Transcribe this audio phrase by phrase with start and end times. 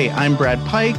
[0.00, 0.96] Hi, I'm Brad Pike,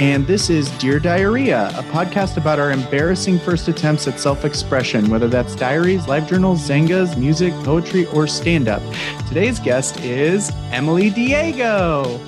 [0.00, 5.10] and this is Dear Diarrhea, a podcast about our embarrassing first attempts at self expression,
[5.10, 8.82] whether that's diaries, live journals, zengas, music, poetry, or stand up.
[9.28, 12.18] Today's guest is Emily Diego.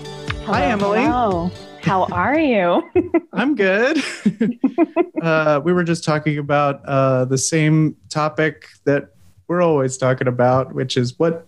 [0.44, 1.00] Hi, Emily.
[1.00, 1.50] Hello.
[1.82, 2.88] How are you?
[3.32, 4.00] I'm good.
[5.20, 9.08] uh, we were just talking about uh, the same topic that
[9.48, 11.46] we're always talking about, which is what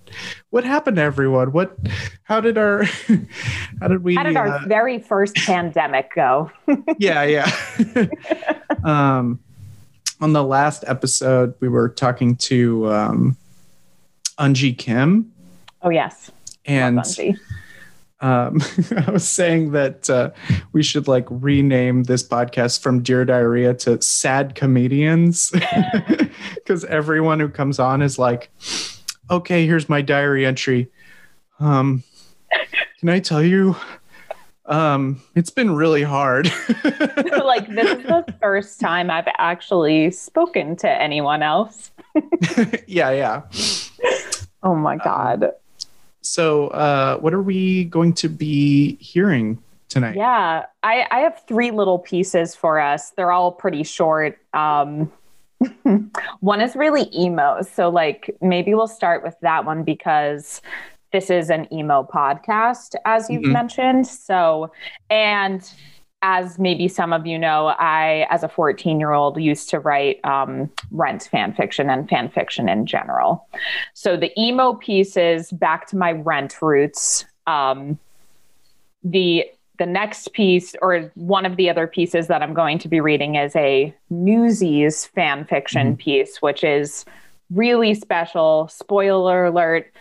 [0.51, 1.53] what happened to everyone.
[1.53, 1.77] What,
[2.25, 2.85] how did our,
[3.81, 4.15] how did we?
[4.15, 6.51] How did our uh, very first pandemic go?
[6.99, 8.09] yeah, yeah.
[8.85, 9.41] um,
[10.21, 13.37] on the last episode, we were talking to um,
[14.39, 15.33] Unji Kim,
[15.83, 16.31] oh yes,
[16.65, 16.99] and
[18.21, 18.63] um,
[19.07, 20.31] I was saying that uh,
[20.73, 25.53] we should like rename this podcast from Dear Diarrhea to Sad Comedians
[26.55, 28.51] because everyone who comes on is like,
[29.31, 30.91] okay, here's my diary entry.
[31.59, 32.03] Um,
[33.01, 33.77] can I tell you?
[34.67, 36.47] Um, it's been really hard.
[36.85, 41.93] like this is the first time I've actually spoken to anyone else.
[42.87, 43.43] yeah, yeah.
[44.63, 45.53] Oh my god.
[46.21, 50.17] So, uh, what are we going to be hearing tonight?
[50.17, 53.11] Yeah, I, I have three little pieces for us.
[53.11, 54.39] They're all pretty short.
[54.53, 55.13] Um,
[56.41, 57.63] one is really emo.
[57.63, 60.61] So, like, maybe we'll start with that one because
[61.13, 63.53] this is an emo podcast, as you've Mhm.
[63.53, 64.07] mentioned.
[64.07, 64.71] So,
[65.09, 65.69] and
[66.23, 70.19] as maybe some of you know, I, as a 14 year old, used to write
[70.25, 73.47] um, rent fan fiction and fan fiction in general.
[73.95, 77.25] So, the emo piece is back to my rent roots.
[77.47, 77.99] Um,
[79.05, 79.45] the
[79.79, 83.35] the next piece or one of the other pieces that I'm going to be reading
[83.35, 85.97] is a Newsies fan fiction mm-hmm.
[85.97, 87.05] piece, which is
[87.51, 88.69] really special.
[88.69, 89.93] Spoiler alert,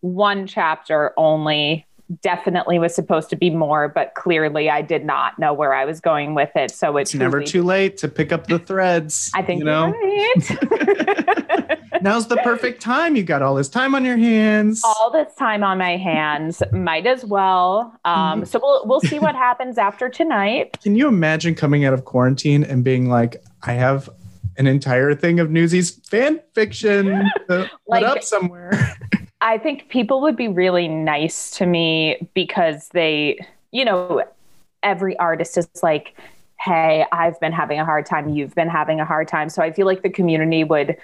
[0.00, 1.86] one chapter only.
[2.20, 6.00] Definitely was supposed to be more, but clearly I did not know where I was
[6.00, 6.70] going with it.
[6.70, 9.30] So It's never too late to pick up the threads.
[9.34, 9.86] I think you know.
[9.86, 11.78] right.
[12.02, 13.16] Now's the perfect time.
[13.16, 14.82] You got all this time on your hands.
[14.84, 18.44] all this time on my hands might as well um, Mm-hmm.
[18.44, 22.64] so we'll we'll see what happens after tonight Can you imagine coming out of quarantine
[22.64, 24.10] and being like, I have
[24.58, 28.96] an entire thing of Newsies fan fiction Like- put up somewhere?
[29.44, 33.38] I think people would be really nice to me because they
[33.70, 34.22] you know
[34.82, 36.16] every artist is like
[36.58, 39.70] hey i've been having a hard time you've been having a hard time so i
[39.70, 40.96] feel like the community would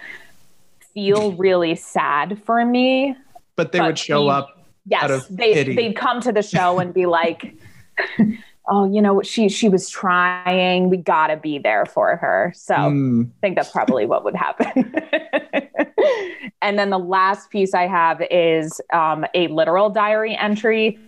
[0.94, 3.14] feel really sad for me
[3.56, 4.48] But they But would show up.
[4.86, 5.74] Yes they, pity.
[5.76, 7.54] they'd come to the show and be like
[8.68, 13.26] oh you know she she was trying we gotta be there for her so Mm,
[13.28, 14.94] I think that's probably what would happen.
[16.62, 20.98] and then the last piece I have is um, a literal diary entry.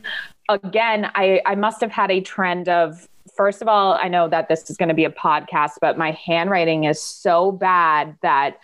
[0.49, 4.49] Again, I, I must have had a trend of, first of all, I know that
[4.49, 8.59] this is going to be a podcast, but my handwriting is so bad that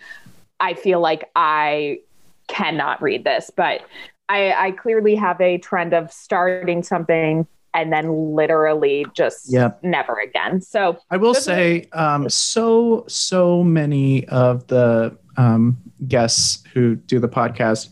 [0.59, 1.99] I feel like I
[2.47, 3.49] cannot read this.
[3.55, 3.81] But
[4.27, 9.83] I, I clearly have a trend of starting something and then literally just Yep.
[9.83, 10.61] never again.
[10.61, 15.77] So I will say, um, so so many of the um,
[16.07, 17.89] guests who do the podcast,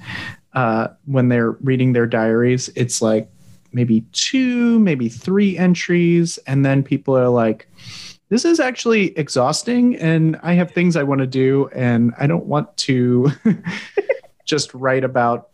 [0.53, 3.29] uh, when they're reading their diaries, it's like
[3.71, 7.67] maybe two, maybe three entries, and then people are like,
[8.29, 12.45] "This is actually exhausting, and I have things I want to do, and I don't
[12.45, 13.31] want to
[14.45, 15.49] just write about."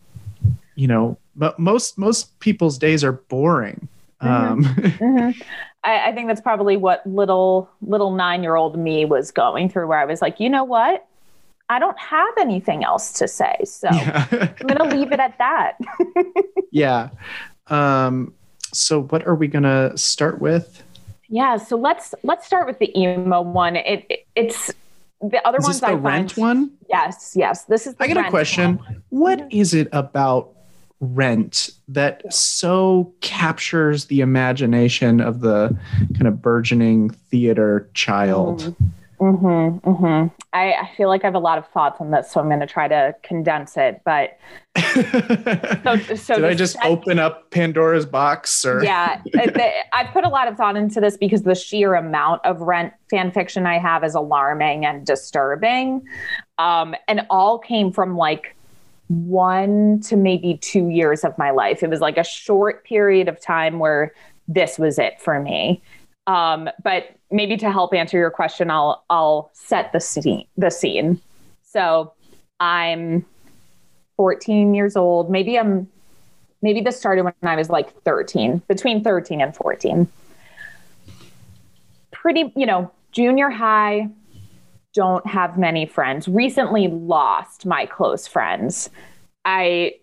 [0.75, 3.87] You know, but most most people's days are boring.
[4.19, 4.63] Um,
[4.99, 5.39] Mhm.
[5.83, 9.87] I, I think that's probably what little little nine year old me was going through,
[9.87, 11.05] where I was like, you know what,
[11.69, 14.27] I don't have anything else to say, so yeah.
[14.59, 15.77] I'm gonna leave it at that.
[16.71, 17.09] Yeah.
[17.67, 18.33] Um,
[18.73, 20.81] so what are we gonna start with?
[21.29, 23.75] yeah, so let's let's start with the emo one.
[23.75, 24.71] It, it it's
[25.19, 26.71] the other Is ones this the I rent find, one?
[26.89, 27.65] Yes, yes.
[27.65, 27.95] This is.
[27.95, 28.77] The I got a question.
[28.77, 29.03] one.
[29.09, 30.51] What is it about
[30.99, 35.75] rent that so captures the imagination of the
[36.13, 38.75] kind of burgeoning theater child?
[39.23, 40.35] Mm-hmm, mm-hmm.
[40.51, 42.59] I, I feel like I have a lot of thoughts on this, so I'm going
[42.59, 44.01] to try to condense it.
[44.03, 44.37] But
[44.75, 50.29] so, so Did I just open up Pandora's box or yeah uh, i've put a
[50.29, 54.03] lot of thought into this because the sheer amount of rent fan fiction i have
[54.03, 56.01] is alarming and disturbing
[56.57, 58.55] um, and all came from like
[59.09, 63.39] one to maybe two years of my life it was like a short period of
[63.39, 64.11] time where
[64.47, 65.81] this was it for me
[66.27, 71.19] um, but maybe to help answer your question i'll i'll set the scene the scene
[71.63, 72.13] so
[72.59, 73.25] i'm
[74.17, 75.87] 14 years old maybe i'm
[76.63, 80.07] maybe this started when I was like 13, between 13 and 14.
[82.11, 84.07] Pretty, you know, junior high,
[84.95, 86.27] don't have many friends.
[86.27, 88.89] Recently lost my close friends.
[89.45, 89.95] I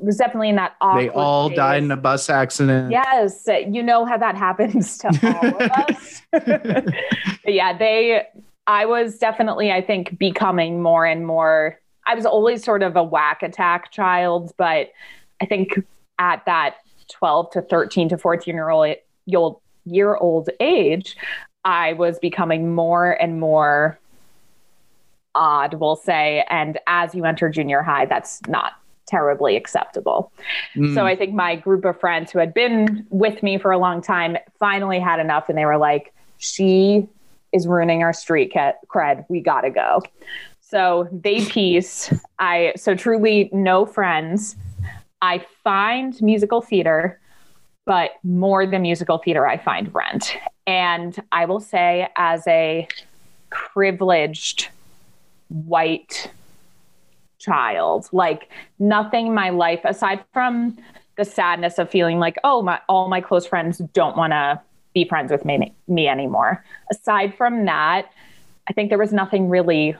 [0.00, 1.56] was definitely in that awkward They all phase.
[1.56, 2.90] died in a bus accident.
[2.90, 6.22] Yes, you know how that happens to all of us.
[6.32, 8.26] But yeah, they
[8.66, 13.02] I was definitely I think becoming more and more I was always sort of a
[13.04, 14.90] whack attack child, but
[15.40, 15.78] I think
[16.18, 16.76] at that
[17.10, 18.96] 12 to 13 to 14 year old
[19.84, 21.16] year old age,
[21.64, 23.98] I was becoming more and more
[25.34, 26.44] odd, we'll say.
[26.50, 28.72] And as you enter junior high, that's not
[29.10, 30.32] terribly acceptable.
[30.76, 30.94] Mm.
[30.94, 34.00] So I think my group of friends who had been with me for a long
[34.00, 37.08] time finally had enough and they were like, she
[37.52, 39.24] is ruining our street cred.
[39.28, 40.02] We got to go.
[40.60, 42.14] So they piece.
[42.38, 44.54] I, so truly no friends.
[45.20, 47.20] I find musical theater,
[47.84, 50.36] but more than musical theater, I find rent.
[50.66, 52.86] And I will say, as a
[53.50, 54.68] privileged
[55.48, 56.30] white
[57.40, 58.08] child.
[58.12, 58.48] Like
[58.78, 60.78] nothing in my life aside from
[61.16, 64.60] the sadness of feeling like, oh, my all my close friends don't want to
[64.94, 66.64] be friends with me, me anymore.
[66.90, 68.10] Aside from that,
[68.68, 69.96] I think there was nothing really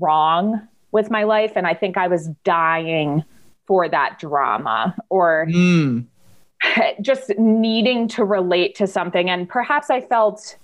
[0.00, 1.52] wrong with my life.
[1.56, 3.24] And I think I was dying
[3.66, 6.06] for that drama or Mm.
[7.02, 9.28] just needing to relate to something.
[9.28, 10.56] And perhaps I felt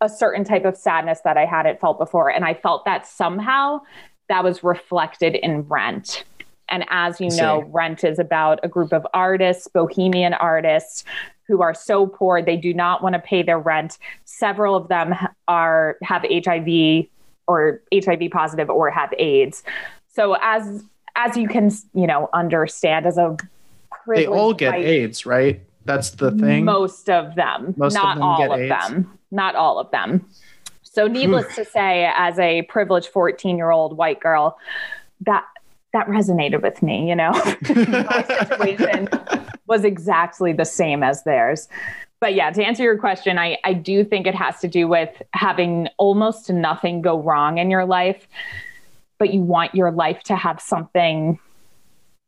[0.00, 2.30] a certain type of sadness that I hadn't felt before.
[2.30, 3.80] And I felt that somehow
[4.30, 6.24] that was reflected in Rent.
[6.68, 11.04] And as you know, Rent is about a group of artists, bohemian artists,
[11.48, 13.98] who are so poor they do not want to pay their rent.
[14.24, 15.12] Several of them
[15.48, 17.06] are have HIV
[17.48, 19.64] or HIV positive or have AIDS.
[20.14, 20.84] So as
[21.16, 23.36] as you can you know understand as a
[24.06, 25.60] They all get AIDS, right?
[25.86, 26.64] That's the thing.
[26.64, 28.68] most of them, Most of not them all of AIDS?
[28.70, 30.24] them, not all of them.
[31.00, 34.58] So, needless to say, as a privileged 14 year old white girl,
[35.22, 35.46] that
[35.94, 37.08] that resonated with me.
[37.08, 39.08] You know, my situation
[39.66, 41.68] was exactly the same as theirs.
[42.20, 45.22] But yeah, to answer your question, I, I do think it has to do with
[45.32, 48.28] having almost nothing go wrong in your life,
[49.18, 51.38] but you want your life to have something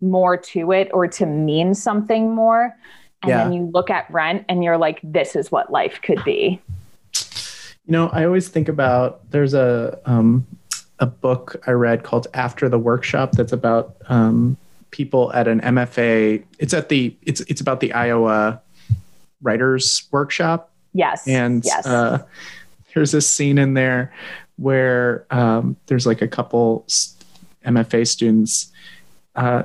[0.00, 2.74] more to it or to mean something more.
[3.22, 3.44] And Yeah.
[3.44, 6.58] then you look at rent and you're like, this is what life could be.
[7.86, 10.46] You know, I always think about there's a um,
[11.00, 14.56] a book I read called After the Workshop that's about um,
[14.92, 16.44] people at an MFA.
[16.60, 18.60] It's at the it's it's about the Iowa
[19.42, 21.26] Writers Workshop, Yes.
[21.26, 21.84] and yes.
[21.84, 22.24] uh,
[22.94, 24.12] there's this scene in there
[24.56, 26.86] where um, there's like a couple
[27.66, 28.70] MFA students
[29.34, 29.64] uh,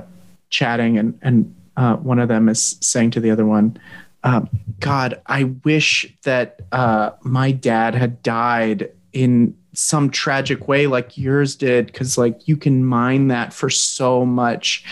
[0.50, 3.78] chatting, and and uh, one of them is saying to the other one,
[4.28, 4.48] um,
[4.80, 11.54] "God, I wish that uh, my dad had died in." some tragic way like yours
[11.54, 14.82] did because like you can mine that for so much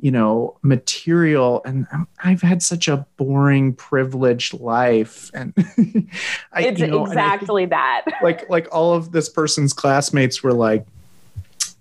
[0.00, 1.86] you know material and
[2.22, 5.54] i've had such a boring privileged life and
[6.52, 8.04] I, it's you know, and I think, exactly that.
[8.22, 10.84] like like all of this person's classmates were like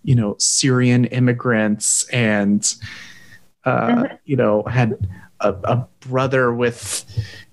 [0.04, 2.62] you know syrian immigrants and
[3.66, 4.20] uh Mhm.
[4.24, 4.96] you know had
[5.40, 7.06] a, a brother with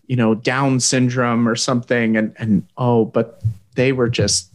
[0.07, 2.17] you know down syndrome or something.
[2.17, 3.41] And and oh but
[3.75, 4.51] they were just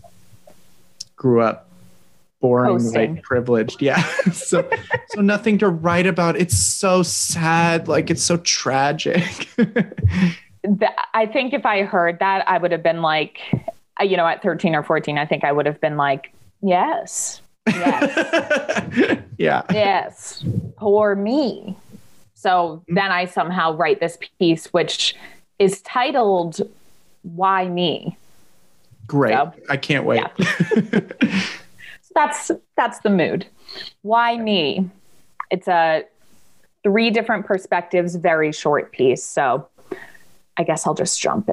[1.16, 1.68] grew up
[2.42, 3.16] boring Coasting.
[3.16, 3.82] white privileged.
[3.90, 4.02] Yeah.
[4.32, 4.70] So
[5.10, 6.38] so nothing to write about.
[6.38, 7.88] It's so sad.
[7.88, 9.50] Like it's so tragic.
[11.14, 13.40] I think if I heard that, I would have been like,
[14.00, 17.42] uh, you know, at 13 or 14, I think I would have been like, yes,
[17.68, 19.64] yes, yeah.
[19.72, 20.44] Yes,
[20.78, 21.78] poor me.
[22.40, 22.50] So
[22.88, 22.96] mm-hmm.
[22.96, 25.16] then I somehow write this piece, which
[25.60, 26.62] is titled,
[27.24, 28.18] Why Me?
[29.08, 30.24] great So, i can't wait
[32.02, 33.46] So that's that's the mood.
[34.02, 34.90] Why me?
[35.52, 36.06] It's a
[36.82, 39.24] three different perspectives, very short piece.
[39.24, 39.68] So
[40.58, 41.50] I guess I'll just jump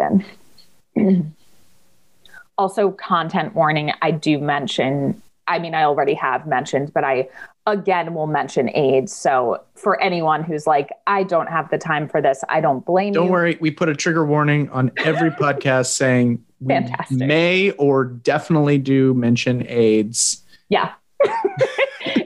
[0.97, 1.35] in.
[2.59, 3.93] also, content warning.
[4.00, 5.21] I do mention.
[5.49, 7.29] I mean, I already have mentioned, but I
[7.67, 9.15] again will mention AIDS.
[9.15, 13.09] So for anyone who's like, I don't have the time for this, I don't blame
[13.09, 13.15] you.
[13.15, 17.19] Don't worry, we put a trigger warning on every podcast saying we Fantastic.
[17.19, 20.43] may or definitely do mention AIDS.
[20.69, 20.93] Yeah.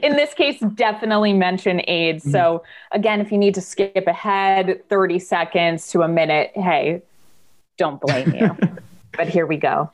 [0.03, 2.23] In this case, definitely mention AIDS.
[2.23, 2.31] Mm-hmm.
[2.31, 7.01] So, again, if you need to skip ahead 30 seconds to a minute, hey,
[7.77, 8.57] don't blame you.
[9.17, 9.91] but here we go.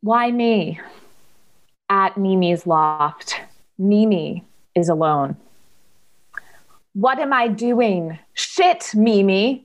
[0.00, 0.80] Why me?
[1.94, 3.40] At Mimi's loft,
[3.78, 4.42] Mimi
[4.74, 5.36] is alone.
[6.94, 8.18] What am I doing?
[8.32, 9.64] Shit, Mimi.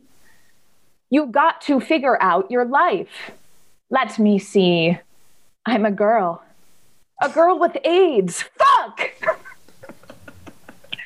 [1.10, 3.32] You got to figure out your life.
[3.90, 4.96] Let me see.
[5.66, 6.44] I'm a girl.
[7.20, 8.44] A girl with AIDS.
[8.60, 9.10] Fuck!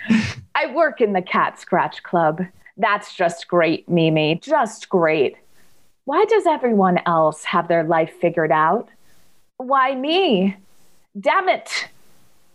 [0.56, 2.42] I work in the Cat Scratch Club.
[2.76, 4.42] That's just great, Mimi.
[4.44, 5.38] Just great.
[6.04, 8.90] Why does everyone else have their life figured out?
[9.56, 10.58] Why me?
[11.20, 11.88] Damn it.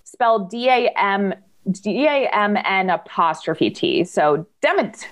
[0.05, 1.35] Spelled D A M
[1.71, 4.05] D A M N apostrophe T.
[4.05, 5.09] So, damn it.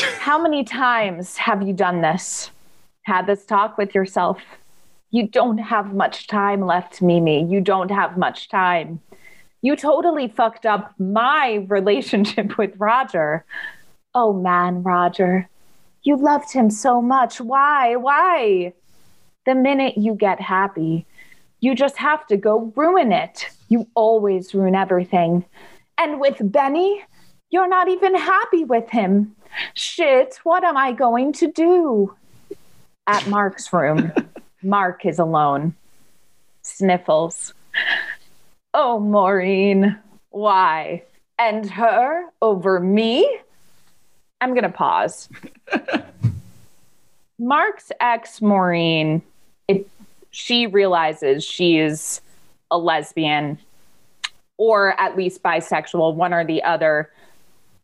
[0.00, 2.50] How many times have you done this?
[3.02, 4.38] Had this talk with yourself?
[5.10, 7.44] You don't have much time left, Mimi.
[7.44, 9.00] You don't have much time.
[9.62, 13.44] You totally fucked up my relationship with Roger.
[14.14, 15.48] Oh man, Roger,
[16.02, 17.40] you loved him so much.
[17.40, 17.96] Why?
[17.96, 18.72] Why?
[19.46, 21.06] The minute you get happy,
[21.64, 23.48] you just have to go ruin it.
[23.70, 25.46] You always ruin everything.
[25.96, 27.02] And with Benny,
[27.48, 29.34] you're not even happy with him.
[29.72, 32.14] Shit, what am I going to do?
[33.06, 34.12] At Mark's room,
[34.62, 35.74] Mark is alone.
[36.60, 37.54] Sniffles.
[38.74, 39.98] Oh, Maureen,
[40.30, 41.04] why?
[41.38, 43.38] And her over me?
[44.42, 45.30] I'm going to pause.
[47.38, 49.22] Mark's ex, Maureen,
[50.34, 52.20] she realizes she is
[52.70, 53.58] a lesbian
[54.56, 57.10] or at least bisexual, one or the other.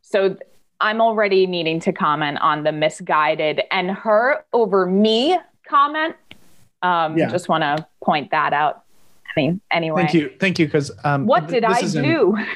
[0.02, 0.37] So
[0.80, 5.38] I'm already needing to comment on the misguided and her over me
[5.69, 6.16] comment.
[6.83, 7.28] Um, yeah.
[7.28, 8.85] Just want to point that out.
[9.26, 10.02] I mean, anyway.
[10.02, 10.33] Thank you.
[10.40, 10.66] Thank you.
[10.66, 12.37] Because um, what did I do?
[12.37, 12.47] In,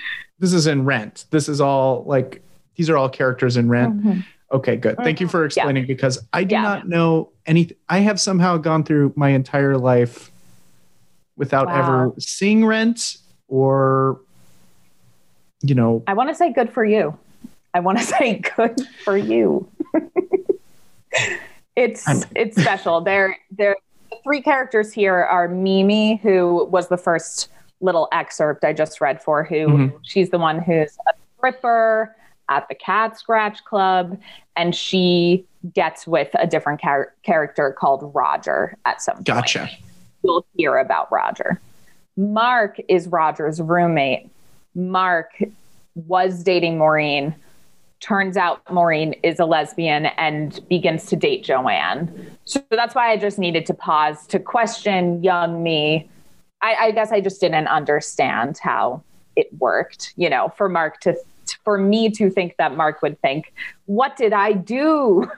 [0.40, 1.26] this is in Rent.
[1.30, 2.42] This is all like
[2.74, 3.96] these are all characters in Rent.
[3.98, 4.20] Mm-hmm.
[4.52, 4.96] Okay, good.
[4.98, 5.88] Thank you for explaining yeah.
[5.88, 6.62] because I do yeah.
[6.62, 7.76] not know anything.
[7.88, 10.30] I have somehow gone through my entire life
[11.36, 11.78] without wow.
[11.78, 13.16] ever seeing Rent
[13.48, 14.20] or,
[15.62, 16.02] you know.
[16.06, 17.18] I want to say good for you.
[17.72, 19.68] I want to say good for you.
[21.76, 23.00] it's I'm, it's special.
[23.00, 23.76] There there
[24.22, 29.44] three characters here are Mimi, who was the first little excerpt I just read for
[29.44, 29.96] who mm-hmm.
[30.02, 32.14] she's the one who's a stripper
[32.48, 34.18] at the cat scratch club
[34.56, 39.26] and she gets with a different char- character called roger at some point.
[39.26, 39.70] Gotcha.
[40.22, 41.60] You'll hear about roger.
[42.16, 44.30] Mark is roger's roommate.
[44.74, 45.30] Mark
[45.94, 47.34] was dating maureen.
[48.00, 52.36] Turns out maureen is a lesbian and begins to date joanne.
[52.44, 56.10] So that's why i just needed to pause to question young me.
[56.60, 59.02] I, I guess i just didn't understand how
[59.36, 61.16] it worked you know for mark to
[61.64, 63.52] for me to think that Mark would think,
[63.86, 65.30] what did I do?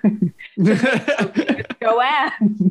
[1.83, 2.69] Joanne.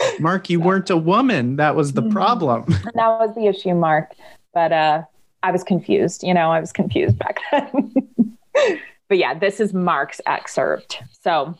[0.20, 1.56] Mark, you weren't a woman.
[1.56, 2.12] That was the mm-hmm.
[2.12, 2.64] problem.
[2.94, 4.12] that was the issue, Mark.
[4.52, 5.02] But uh,
[5.42, 6.22] I was confused.
[6.22, 7.92] You know, I was confused back then.
[9.08, 11.02] but yeah, this is Mark's excerpt.
[11.22, 11.56] So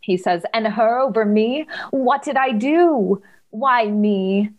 [0.00, 1.66] he says, and her over me?
[1.90, 3.22] What did I do?
[3.50, 4.50] Why me?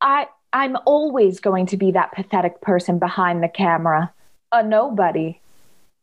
[0.00, 4.12] I I'm always going to be that pathetic person behind the camera
[4.52, 5.40] a nobody.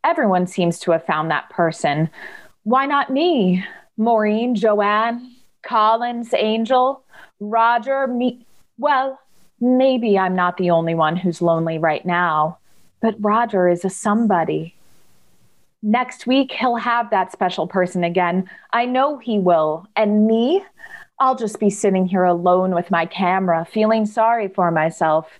[0.04, 2.10] Everyone seems to have found that person.
[2.64, 3.64] Why not me?
[3.98, 7.04] Maureen, Joanne, Collins, Angel,
[7.40, 8.46] Roger, me.
[8.78, 9.20] Well,
[9.60, 12.58] maybe I'm not the only one who's lonely right now,
[13.02, 14.76] but Roger is a somebody.
[15.82, 18.50] Next week, he'll have that special person again.
[18.72, 19.86] I know he will.
[19.96, 20.64] And me?
[21.20, 25.40] I'll just be sitting here alone with my camera, feeling sorry for myself.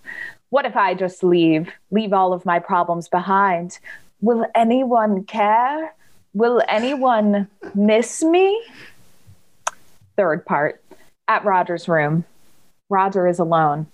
[0.54, 3.80] What if I just leave, leave all of my problems behind?
[4.20, 5.92] Will anyone care?
[6.32, 8.64] Will anyone miss me?
[10.16, 10.80] Third part
[11.26, 12.24] at Roger's room.
[12.88, 13.88] Roger is alone.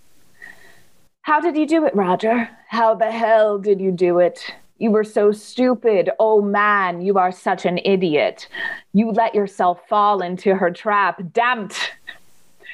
[1.22, 2.50] How did you do it, Roger?
[2.68, 4.54] How the hell did you do it?
[4.76, 6.10] You were so stupid.
[6.18, 8.48] Oh man, you are such an idiot.
[8.92, 11.22] You let yourself fall into her trap.
[11.32, 11.74] Damned.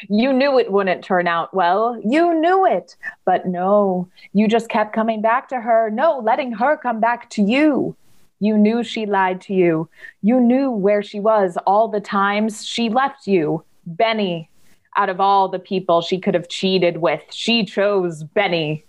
[0.08, 2.00] You knew it wouldn't turn out well.
[2.04, 2.96] You knew it.
[3.24, 5.90] But no, you just kept coming back to her.
[5.90, 7.96] No, letting her come back to you.
[8.38, 9.88] You knew she lied to you.
[10.22, 13.64] You knew where she was all the times she left you.
[13.86, 14.50] Benny,
[14.96, 18.84] out of all the people she could have cheated with, she chose Benny.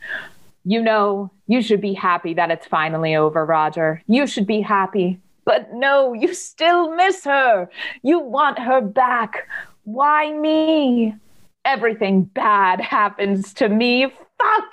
[0.66, 4.04] You know, you should be happy that it's finally over, Roger.
[4.08, 5.20] You should be happy.
[5.46, 7.70] But no, you still miss her.
[8.04, 9.48] You want her back.
[9.88, 11.16] Why me?
[11.64, 14.12] Everything bad happens to me.
[14.38, 14.72] Fuck.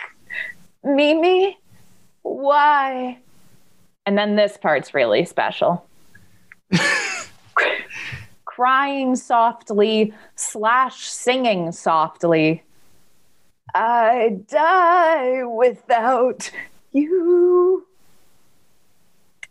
[0.83, 1.56] Mimi?
[2.23, 3.18] Why?
[4.06, 5.87] And then this part's really special.
[8.44, 12.64] Crying softly slash singing softly.
[13.73, 16.50] I die without
[16.90, 17.87] you.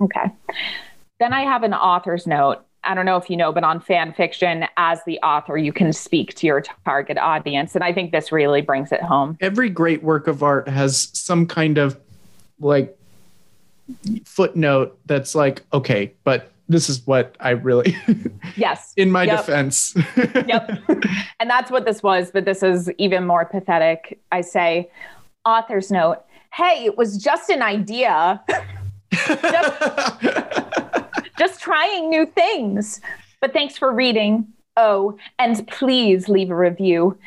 [0.02, 0.30] Okay.
[1.22, 2.66] Then I have an author's note.
[2.84, 5.94] I don't know if you know, but on fan fiction, as the author, you can
[5.94, 7.76] speak to your target audience.
[7.76, 9.38] And I think this really brings it home.
[9.42, 12.00] Every great work of art has some kind of
[12.60, 12.98] like
[14.26, 17.96] footnote that's like, okay, but this is what I really,
[18.56, 19.38] yes, in my Yep.
[19.46, 19.96] defense.
[20.48, 20.72] yep.
[21.40, 24.20] And that's what this was, but this is even more pathetic.
[24.32, 24.90] I say,
[25.46, 26.20] author's note,
[26.54, 28.42] hey, it was just an idea,
[29.12, 30.83] just
[31.60, 33.02] trying new things.
[33.42, 34.48] But thanks for reading.
[34.78, 37.18] Oh, and please leave a review,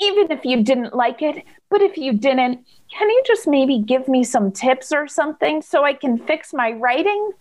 [0.00, 1.44] even if you didn't like it.
[1.68, 2.64] But if you didn't,
[2.96, 6.72] can you just maybe give me some tips or something so I can fix my
[6.72, 7.32] writing?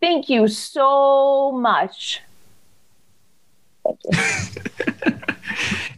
[0.00, 2.20] Thank you so much.
[3.84, 5.14] Thank you.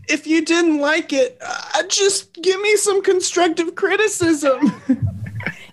[0.08, 4.60] if you didn't like it, uh, just give me some constructive criticism.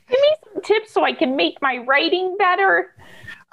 [0.09, 2.93] Give me some tips so I can make my writing better.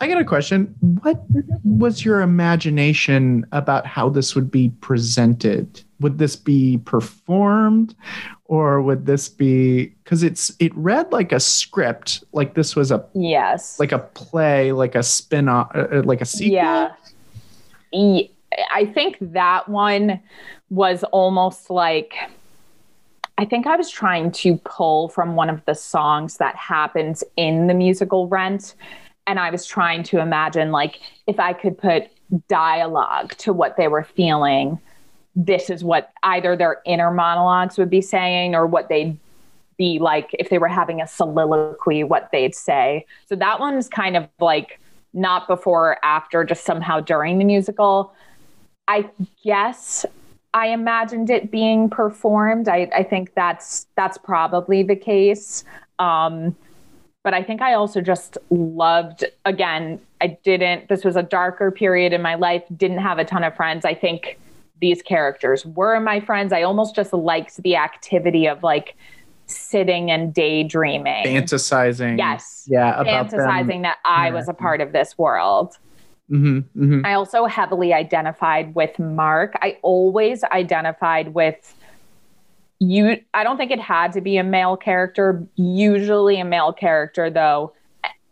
[0.01, 0.75] I got a question.
[0.81, 1.23] What
[1.63, 5.83] was your imagination about how this would be presented?
[6.01, 7.95] Would this be performed
[8.47, 13.05] or would this be cuz it's it read like a script, like this was a
[13.15, 13.79] Yes.
[13.79, 16.55] like a play, like a spin-off uh, uh, like a sequel?
[16.55, 16.91] Yeah.
[18.73, 20.21] I think that one
[20.71, 22.15] was almost like
[23.39, 27.67] I think I was trying to pull from one of the songs that happens in
[27.69, 28.75] the musical Rent.
[29.27, 32.09] And I was trying to imagine, like, if I could put
[32.49, 34.79] dialogue to what they were feeling,
[35.37, 39.17] this is what either their inner monologues would be saying or what they'd
[39.77, 43.05] be like if they were having a soliloquy, what they'd say.
[43.27, 44.79] So that one's kind of like
[45.13, 48.13] not before or after, just somehow during the musical.
[48.87, 49.09] I
[49.43, 50.05] guess
[50.53, 52.69] I imagined it being performed.
[52.69, 55.65] I, I think that's that's probably the case.
[55.99, 56.55] Um,
[57.25, 62.13] but I think I also just loved again, I didn't this was a darker period
[62.13, 63.85] in my life, didn't have a ton of friends.
[63.85, 64.39] I think
[64.81, 66.53] these characters were my friends.
[66.53, 68.95] I almost just liked the activity of like
[69.47, 71.25] sitting and daydreaming.
[71.25, 72.19] Fantasizing.
[72.19, 72.67] Yes.
[72.71, 73.41] Yeah, about them.
[73.41, 75.79] Fantasizing that I was a part of this world.
[76.31, 77.07] Mhm, mhm.
[77.07, 79.55] I also heavily identified with Mark.
[79.61, 81.75] I always identified with
[82.81, 83.19] you.
[83.35, 87.73] I don't think it had to be a male character, usually a male character, though,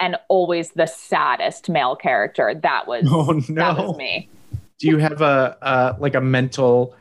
[0.01, 2.55] and always the saddest male character.
[2.55, 3.89] That was, Oh that no.
[3.89, 4.29] was me.
[4.79, 6.95] Do you have a uh, like a mental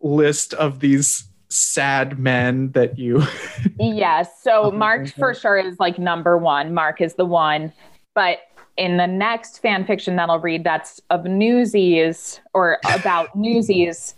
[0.00, 3.22] list of these sad men that you
[3.78, 4.28] Yes.
[4.42, 6.74] So Oh, Mark for sure is like number one.
[6.74, 7.72] Mark is the one.
[8.14, 8.38] But
[8.76, 14.14] in the next fan fiction that I'll read that's of Newsies or about Newsies,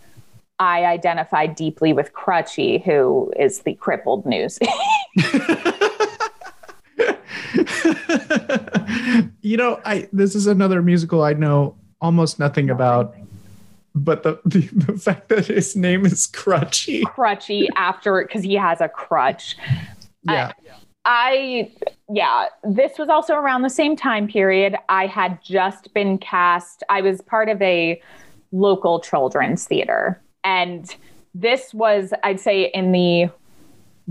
[0.59, 4.67] I identify deeply with Crutchy, who is the crippled Newsie.
[9.41, 13.15] you know, I this is another musical I know almost nothing about,
[13.93, 17.03] but the the, the fact that his name is Crutchy.
[17.03, 19.57] crutchy after because he has a crutch.
[20.23, 20.51] Yeah.
[21.09, 21.71] I,
[22.09, 24.75] yeah, this was also around the same time period.
[24.89, 28.01] I had just been cast, I was part of a
[28.51, 30.21] local children's theater.
[30.47, 30.95] And
[31.35, 33.29] this was, I'd say, in the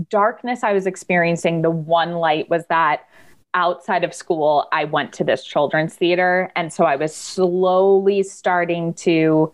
[0.09, 3.07] darkness I was experiencing, the one light was that
[3.55, 6.51] outside of school, I went to this children's theater.
[6.55, 9.51] And so I was slowly starting to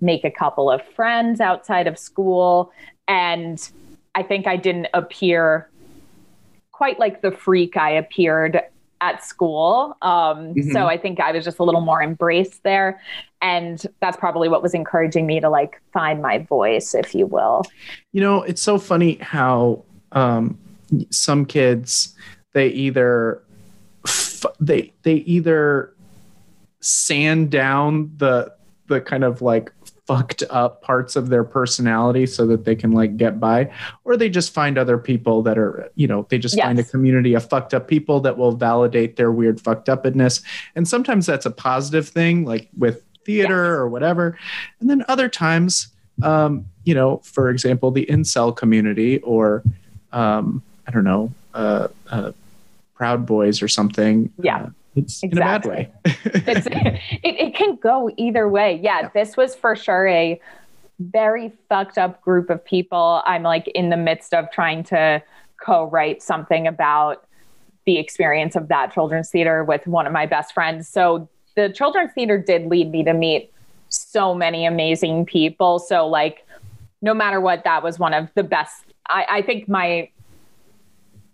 [0.00, 2.72] make a couple of friends outside of school.
[3.08, 3.70] And
[4.14, 5.68] I think I didn't appear
[6.70, 8.62] quite like the freak I appeared
[9.02, 9.96] at school.
[10.00, 10.72] Um, Mhm.
[10.72, 13.00] So I think I was just a little more embraced there.
[13.42, 17.64] And that's probably what was encouraging me to like find my voice, if you will.
[18.12, 20.56] You know, it's so funny how um,
[21.10, 22.14] some kids
[22.52, 23.42] they either
[24.06, 25.92] f- they they either
[26.80, 28.52] sand down the
[28.88, 29.72] the kind of like
[30.06, 33.70] fucked up parts of their personality so that they can like get by
[34.04, 37.34] or they just find other people that are you know they just find a community
[37.34, 40.42] of fucked up people that will validate their weird fucked upness
[40.74, 43.78] and sometimes that's a positive thing like with theater Yes.
[43.78, 44.36] or whatever
[44.80, 45.86] and then other times
[46.24, 49.62] um, you know for example the incel community or
[50.12, 52.32] um, i don't know uh, uh,
[52.94, 54.62] proud boys or something Yeah.
[54.64, 58.78] uh, it's in a bad way It's, it, it can go either way.
[58.82, 60.40] Yeah, this was for sure a
[60.98, 63.22] very fucked up group of people.
[63.26, 65.22] I'm like in the midst of trying to
[65.60, 67.26] co write something about
[67.84, 70.88] the experience of that children's theater with one of my best friends.
[70.88, 73.52] So the children's theater did lead me to meet
[73.88, 75.78] so many amazing people.
[75.78, 76.46] So, like,
[77.02, 78.84] no matter what, that was one of the best.
[79.08, 80.08] I, I think my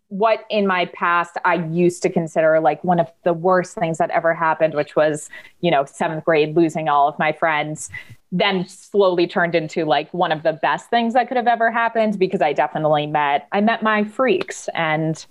[0.08, 4.10] what in my past I used to consider like one of the worst things that
[4.10, 5.28] ever happened, which was,
[5.60, 7.90] you know, seventh grade losing all of my friends,
[8.32, 12.18] then slowly turned into like one of the best things that could have ever happened
[12.18, 15.24] because I definitely met I met my freaks and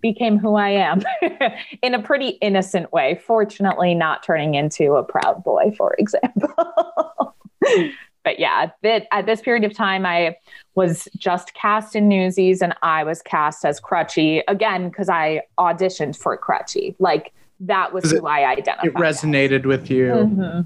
[0.00, 1.02] became who I am
[1.82, 3.20] in a pretty innocent way.
[3.26, 7.36] Fortunately, not turning into a proud boy, for example.
[8.24, 10.36] but yeah, that at this period of time, I
[10.74, 16.16] was just cast in Newsies and I was cast as Crutchy again because I auditioned
[16.16, 16.94] for Crutchy.
[16.98, 18.86] Like that was who I identified.
[18.86, 19.66] It resonated as.
[19.66, 20.64] with you.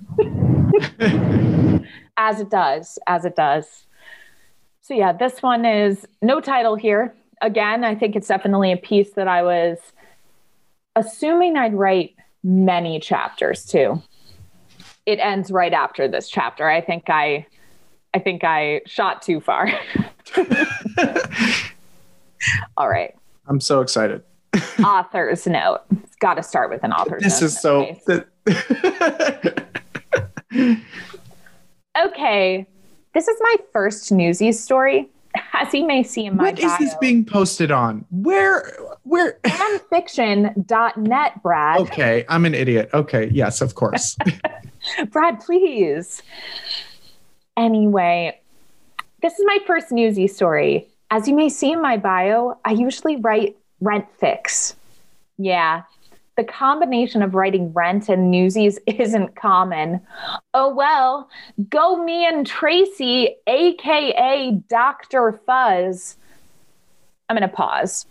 [1.01, 1.77] Mm-hmm.
[2.17, 3.87] as it does, as it does.
[4.81, 7.15] So yeah, this one is no title here.
[7.43, 9.79] Again, I think it's definitely a piece that I was
[10.95, 14.03] assuming I'd write many chapters to
[15.07, 16.69] it ends right after this chapter.
[16.69, 17.47] I think I
[18.13, 19.71] I think I shot too far.
[22.77, 23.15] All right.
[23.47, 24.23] I'm so excited.
[24.85, 25.83] author's note.
[26.03, 27.99] It's got to start with an author's this note.
[28.05, 28.53] This is so.
[32.07, 32.67] okay.
[33.15, 35.09] This is my first Newsies story.
[35.53, 38.05] As you may see in my What bio, is this being posted on?
[38.11, 38.73] Where
[39.05, 41.81] where fanfiction.net, Brad.
[41.81, 42.91] Okay, I'm an idiot.
[42.93, 44.17] Okay, yes, of course.
[45.11, 46.23] Brad, please.
[47.57, 48.39] Anyway,
[49.23, 50.89] this is my first newsy story.
[51.11, 54.75] As you may see in my bio, I usually write rent fics.
[55.39, 55.83] Yeah,
[56.37, 60.01] the combination of writing rent and newsies isn't common.
[60.55, 61.29] Oh well,
[61.69, 65.41] go me and Tracy, aka Dr.
[65.45, 66.17] Fuzz.
[67.29, 68.07] I'm going to pause.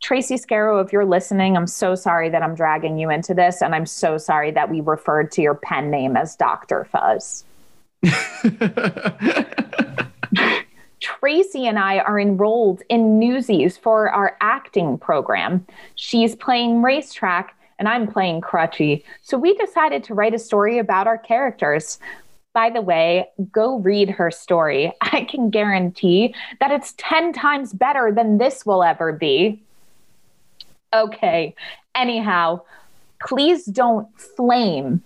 [0.00, 3.74] Tracy Scarrow, if you're listening, I'm so sorry that I'm dragging you into this, and
[3.74, 6.84] I'm so sorry that we referred to your pen name as Dr.
[6.84, 7.44] Fuzz.
[11.00, 15.66] Tracy and I are enrolled in Newsies for our acting program.
[15.94, 19.04] She's playing racetrack and I'm playing crutchy.
[19.22, 21.98] So we decided to write a story about our characters.
[22.52, 24.92] By the way, go read her story.
[25.00, 29.62] I can guarantee that it's 10 times better than this will ever be.
[30.94, 31.54] Okay.
[31.94, 32.62] Anyhow,
[33.24, 35.02] please don't flame.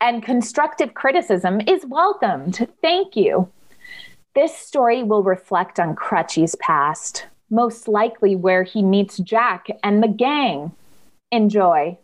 [0.00, 2.68] And constructive criticism is welcomed.
[2.80, 3.48] Thank you.
[4.34, 10.08] This story will reflect on Crutchy's past, most likely where he meets Jack and the
[10.08, 10.72] gang.
[11.30, 11.98] Enjoy.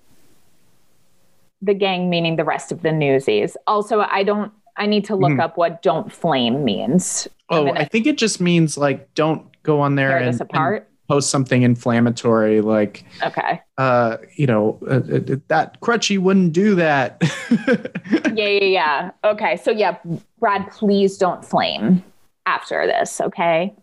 [1.63, 3.57] The gang meaning the rest of the newsies.
[3.67, 5.41] Also, I don't I need to look mm.
[5.41, 7.27] up what don't flame means.
[7.51, 11.63] Oh, I think it just means like don't go on there and, and, post something
[11.63, 17.17] inflammatory like okay uh you know uh, uh, that crutchy wouldn't do that
[18.35, 19.97] yeah yeah yeah okay so yeah
[20.39, 22.05] brad please don't flame
[22.49, 23.75] after this okay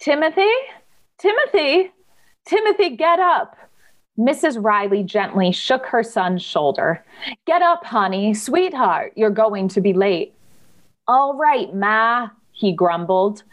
[0.00, 0.54] timothy
[1.18, 1.92] timothy
[2.46, 3.56] timothy get up
[4.18, 4.56] Mrs.
[4.60, 7.04] Riley gently shook her son's shoulder.
[7.46, 10.34] Get up, honey, sweetheart, you're going to be late.
[11.06, 13.44] All right, Ma, he grumbled.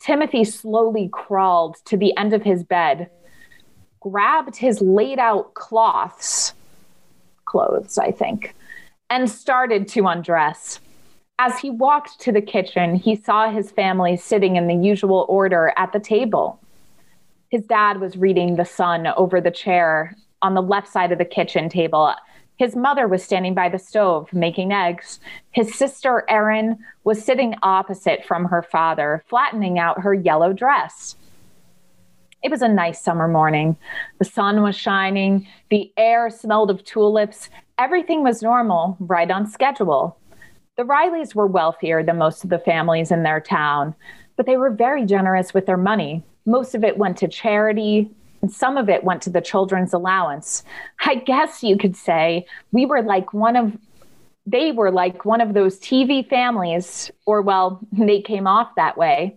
[0.00, 3.10] Timothy slowly crawled to the end of his bed,
[4.00, 6.54] grabbed his laid out cloths,
[7.44, 8.54] clothes, I think,
[9.10, 10.80] and started to undress.
[11.38, 15.72] As he walked to the kitchen, he saw his family sitting in the usual order
[15.76, 16.58] at the table.
[17.50, 21.24] His dad was reading The Sun over the chair on the left side of the
[21.24, 22.14] kitchen table
[22.56, 25.20] his mother was standing by the stove making eggs.
[25.50, 31.16] His sister, Erin, was sitting opposite from her father, flattening out her yellow dress.
[32.42, 33.76] It was a nice summer morning.
[34.18, 37.50] The sun was shining, the air smelled of tulips.
[37.78, 40.16] Everything was normal, right on schedule.
[40.76, 43.94] The Rileys were wealthier than most of the families in their town,
[44.36, 46.22] but they were very generous with their money.
[46.44, 48.10] Most of it went to charity,
[48.42, 50.62] and some of it went to the children's allowance.
[51.00, 53.76] I guess you could say we were like one of
[54.48, 59.36] they were like one of those TV families, or well, they came off that way.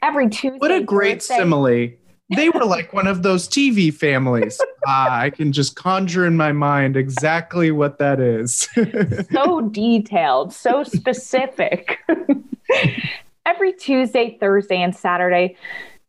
[0.00, 0.58] Every Tuesday.
[0.58, 1.90] What a great Thursday, simile.
[2.30, 4.60] They were like one of those TV families.
[4.86, 8.68] ah, I can just conjure in my mind exactly what that is.
[9.32, 11.98] so detailed, so specific.
[13.46, 15.56] Every Tuesday, Thursday, and Saturday,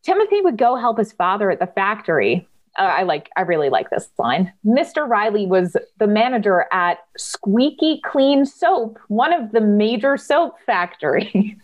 [0.04, 2.46] Timothy would go help his father at the factory.
[2.78, 4.52] Uh, I like, I really like this line.
[4.66, 5.08] Mr.
[5.08, 11.56] Riley was the manager at Squeaky Clean Soap, one of the major soap factories.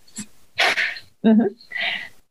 [1.25, 1.47] mm-hmm.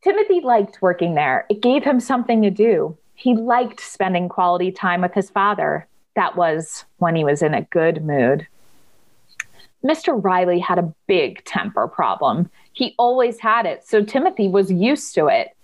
[0.05, 1.47] Timothy liked working there.
[1.49, 2.95] It gave him something to do.
[3.15, 5.89] He liked spending quality time with his father.
[6.15, 8.47] That was when he was in a good mood.
[9.83, 10.23] Mr.
[10.23, 12.51] Riley had a big temper problem.
[12.75, 15.57] He always had it, so Timothy was used to it.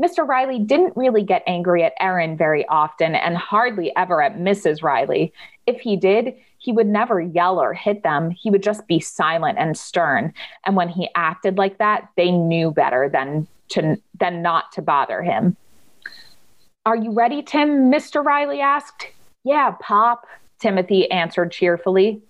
[0.00, 0.24] Mr.
[0.24, 4.80] Riley didn't really get angry at Erin very often and hardly ever at Mrs.
[4.80, 5.32] Riley.
[5.66, 8.30] If he did, he would never yell or hit them.
[8.30, 10.32] He would just be silent and stern.
[10.64, 15.22] And when he acted like that, they knew better than to than not to bother
[15.22, 15.56] him.
[16.86, 17.90] Are you ready, Tim?
[17.90, 18.24] Mr.
[18.24, 19.08] Riley asked.
[19.44, 20.26] Yeah, Pop,
[20.58, 22.20] Timothy answered cheerfully.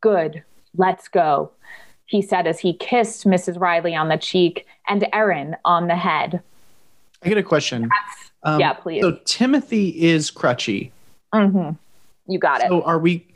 [0.00, 0.42] Good,
[0.76, 1.50] let's go,
[2.06, 3.58] he said as he kissed Mrs.
[3.58, 6.42] Riley on the cheek and Erin on the head.
[7.22, 7.88] I get a question.
[8.42, 9.00] Um, yeah, please.
[9.02, 10.90] So Timothy is crutchy.
[11.32, 11.70] Mm-hmm.
[12.30, 12.68] You got So it.
[12.68, 13.26] So are we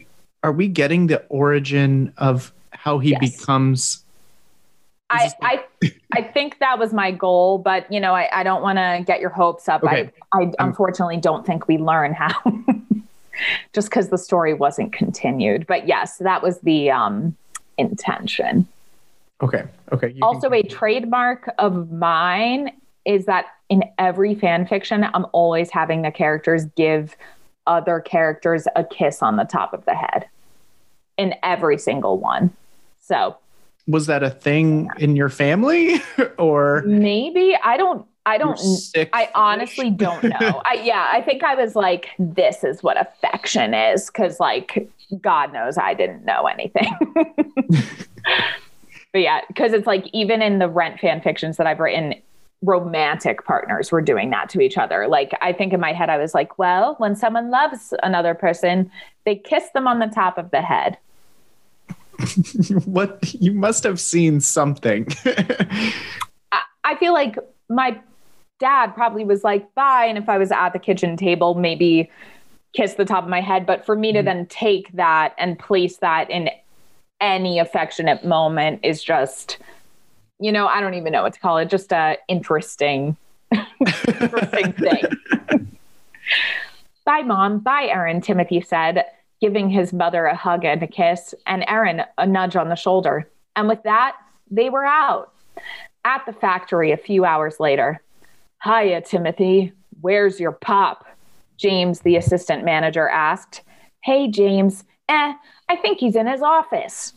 [0.43, 3.39] are we getting the origin of how he Yes.
[3.41, 4.05] becomes
[5.11, 5.65] I, I,
[6.13, 9.21] I think that was my goal, but you know, I, I don't want to get
[9.21, 9.83] your hopes up.
[9.83, 10.11] Okay.
[10.33, 12.35] I, I unfortunately don't think we learn how,
[13.73, 15.67] just because the story wasn't continued.
[15.67, 17.37] But yes, that was the um,
[17.79, 18.67] intention.
[19.41, 19.65] Okay.
[19.93, 20.11] Okay.
[20.11, 22.73] you also, can- a trademark of mine
[23.05, 27.17] is that in every fan fiction, I'm always having the characters give
[27.67, 30.27] other characters a kiss on the top of the head
[31.17, 32.51] in every single one.
[33.01, 33.37] So
[33.89, 36.01] was that a thing in your family
[36.39, 38.07] or maybe I don't.
[38.27, 38.61] I don't.
[39.15, 40.61] I honestly don't know.
[40.67, 44.91] I yeah, I think I was like, this is what affection is, because like
[45.23, 46.95] God knows I didn't know anything.
[47.65, 52.17] but yeah, because it's like even in the rent fan fictions that I've written,
[52.61, 55.09] romantic partners were doing that to each other.
[55.09, 58.91] Like I think in my head I was like, well, when someone loves another person,
[59.25, 60.99] they kiss them on the top of the head.
[62.85, 65.07] what you must have seen something.
[66.53, 67.37] I, I feel like
[67.69, 67.99] my
[68.59, 70.05] dad probably was like, bye.
[70.07, 72.11] And if I was at the kitchen table, maybe
[72.75, 73.67] kiss the top of my head.
[73.67, 74.25] But for me to Mhm.
[74.25, 76.51] then take that and place that in
[77.21, 79.59] any affectionate moment is just,
[80.41, 81.69] you know, I don't even know what to call it.
[81.69, 83.17] Just a interesting,
[84.21, 85.69] interesting thing.
[87.05, 87.61] Bye, mom.
[87.61, 89.05] Bye, Erin, Timothy said,
[89.41, 93.29] giving his mother a hug and a kiss, and Erin a nudge on the shoulder.
[93.57, 94.17] And with that,
[94.51, 95.33] they were out
[96.05, 98.03] at the factory a few hours later.
[98.65, 99.73] Hiya, Timothy.
[100.01, 101.05] Where's your pop?
[101.57, 103.63] James, the assistant manager, asked.
[104.03, 104.85] Hey, James.
[105.09, 105.35] Eh,
[105.69, 107.15] I think he's in his office.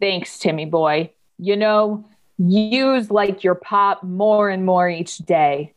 [0.00, 1.10] Thanks, Timmy boy.
[1.38, 2.04] You know,
[2.38, 5.72] use like your pop more and more each day.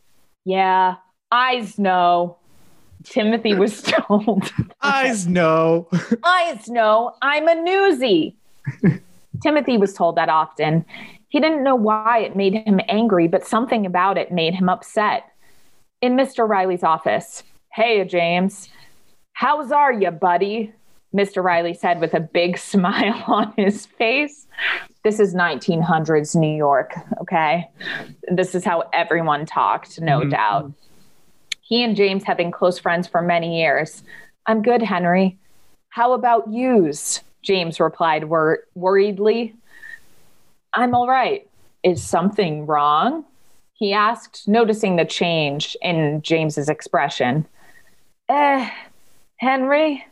[0.46, 0.96] Yeah,
[1.32, 2.38] eyes know.
[3.04, 4.52] Timothy was told.
[4.82, 5.88] Eyes no.
[6.24, 8.34] Eyes know I'm a newsie.
[9.42, 10.86] Timothy was told that often.
[11.30, 15.24] He didn't know why it made him angry, but something about it made him upset.
[16.02, 16.48] In Mr.
[16.48, 18.70] Riley's office, hey, James,
[19.34, 20.72] how's are you, buddy?
[21.16, 21.44] Mr.
[21.44, 24.48] Riley said with a big smile on his face.
[25.04, 27.70] This is 1900s New York, okay?
[28.32, 30.32] This is how everyone talked, no Mhm.
[30.32, 30.72] doubt.
[31.64, 34.04] He and James have been close friends for many years.
[34.46, 35.38] I'm good, Henry.
[35.90, 37.22] How about yous?
[37.42, 39.56] James replied wor- worriedly.
[40.74, 41.48] I'm all right.
[41.84, 43.26] Is something wrong?
[43.74, 47.46] He asked, noticing the change in James's expression.
[48.30, 48.70] Eh,
[49.38, 50.06] Henry,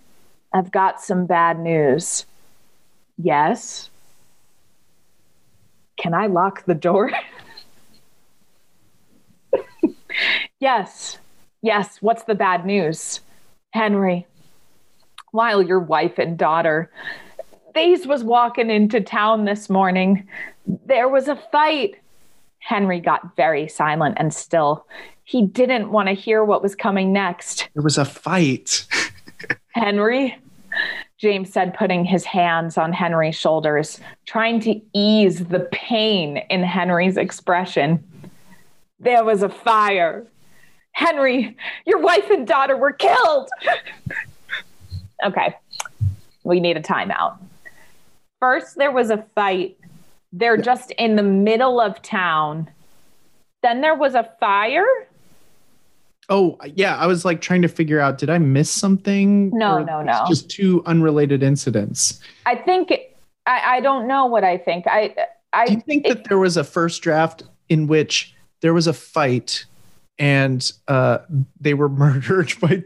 [0.53, 2.25] I've got some bad news.
[3.17, 3.89] Yes.
[5.97, 7.11] Can I lock the door?
[10.59, 11.17] yes.
[11.61, 11.97] Yes.
[12.01, 13.21] What's the bad news?
[13.73, 14.27] Henry,
[15.31, 16.91] while your wife and daughter
[17.73, 20.27] these was walking into town this morning
[20.85, 21.95] there was a fight
[22.59, 24.85] henry got very silent and still
[25.23, 28.85] he didn't want to hear what was coming next There was a fight.
[29.73, 30.37] henry
[31.17, 37.17] james said putting his hands on henry's shoulders trying to ease the pain in henry's
[37.17, 38.03] expression
[38.99, 40.27] there was a fire
[40.93, 43.49] henry your wife and daughter were killed
[45.25, 45.55] okay
[46.43, 47.37] we need a timeout
[48.39, 49.77] first there was a fight
[50.33, 52.69] they're just in the middle of town
[53.63, 54.85] then there was a fire
[56.29, 56.95] Oh, yeah.
[56.95, 59.49] I was like trying to figure out did I miss something?
[59.49, 60.23] No, Or no, no.
[60.29, 62.21] Just two unrelated incidents.
[62.45, 62.89] i think
[63.47, 65.13] i, I don't know what i think i
[65.51, 68.93] i Do you think that there was a first draft in which there was a
[68.93, 69.65] fight
[70.19, 71.19] and uh,
[71.59, 72.83] they were murdered by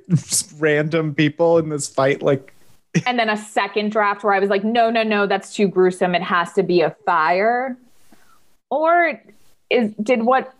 [0.58, 2.22] random people in this fight?
[2.22, 2.54] Like,
[3.06, 6.16] and then a second draft where I was like, no, no, no, that's too gruesome.
[6.16, 7.78] It has to be a fire.
[8.70, 9.22] Or
[9.70, 10.54] is did what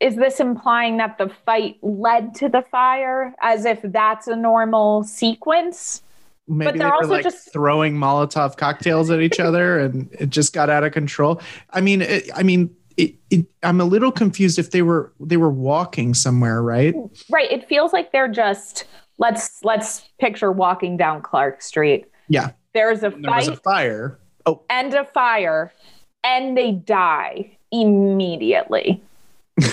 [0.00, 5.04] is this implying that the fight led to the fire as if that's a normal
[5.04, 6.02] sequence?
[6.48, 10.52] maybe they're they also like just- throwing Molotov cocktails at each other and it just
[10.52, 11.40] got out of control.
[11.70, 15.36] I mean, it, I mean, it, it, I'm a little confused if they were they
[15.36, 16.94] were walking somewhere, right?
[17.30, 17.50] Right.
[17.50, 18.84] It feels like they're just
[19.18, 22.06] let's let's picture walking down Clark Street.
[22.28, 22.52] Yeah.
[22.74, 24.18] There's a And there was a fire.
[24.44, 25.72] Oh, and a fire,
[26.22, 29.02] and they die immediately.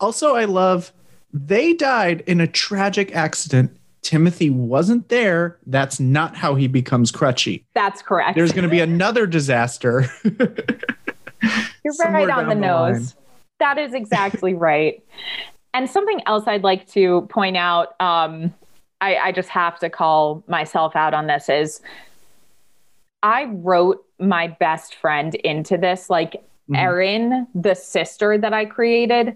[0.00, 0.92] also, I love
[1.32, 3.76] they died in a tragic accident.
[4.02, 5.58] Timothy wasn't there.
[5.66, 7.64] That's not how he becomes crutchy.
[7.74, 8.36] That's correct.
[8.36, 10.06] There's going to be another disaster.
[10.24, 13.14] You're right on the the nose.
[13.58, 15.02] that is exactly right.
[15.74, 18.52] And something else I'd like to point out, um,
[19.00, 21.80] I, I just have to call myself out on this is
[23.22, 26.10] I wrote my best friend into this.
[26.10, 26.78] Like Mhm.
[26.78, 29.34] Erin, the sister that I created,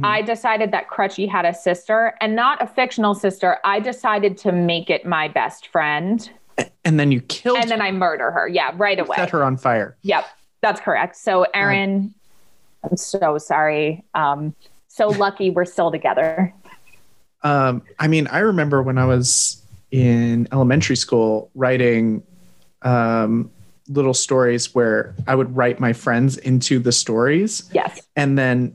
[0.00, 0.04] Mhm.
[0.04, 3.58] I decided that Crutchy had a sister and not a fictional sister.
[3.64, 6.28] I decided to make it my best friend.
[6.84, 8.46] and then you killed And then I murder her.
[8.46, 9.16] Yeah, right away.
[9.16, 9.96] set her on fire.
[10.02, 10.24] Yep,
[10.60, 11.16] that's correct.
[11.16, 12.14] So, Erin,
[12.88, 14.04] I'm so sorry.
[14.14, 14.54] Um,
[14.88, 16.52] so lucky we're still together.
[17.42, 22.22] Um, I mean, I remember when I was in elementary school writing
[22.82, 23.50] um,
[23.88, 28.00] little stories where I would write my friends into the stories, Yes.
[28.16, 28.74] and then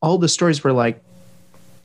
[0.00, 1.02] all the stories were like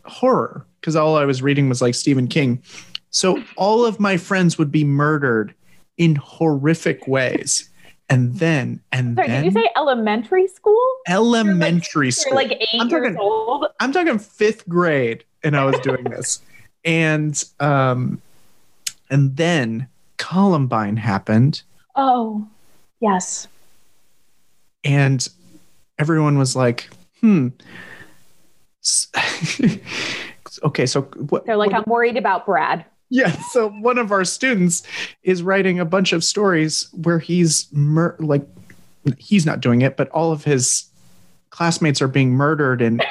[0.05, 2.61] horror because all I was reading was like Stephen King.
[3.09, 5.53] So all of my friends would be murdered
[5.97, 7.69] in horrific ways.
[8.09, 10.77] And then, and Sorry, then did you say elementary school?
[11.07, 12.35] elementary You're school.
[12.35, 13.65] like 8 I'm years talking- old.
[13.79, 16.41] I'm talking fifth grade, and I was doing this,
[16.85, 18.21] and um,
[19.09, 21.63] and then Columbine happened,
[21.95, 22.45] Oh,
[22.99, 23.47] yes.
[24.83, 25.25] and
[25.97, 26.89] everyone was like,
[27.21, 27.49] "Hmm."
[30.63, 31.45] Okay, so what?
[31.45, 32.85] They're like, what- I'm worried about Brad.
[33.09, 33.31] yeah.
[33.51, 34.83] So one of our students
[35.23, 38.47] is writing a bunch of stories where he's mur- like,
[39.17, 40.85] he's not doing it, but all of his
[41.49, 43.03] classmates are being murdered and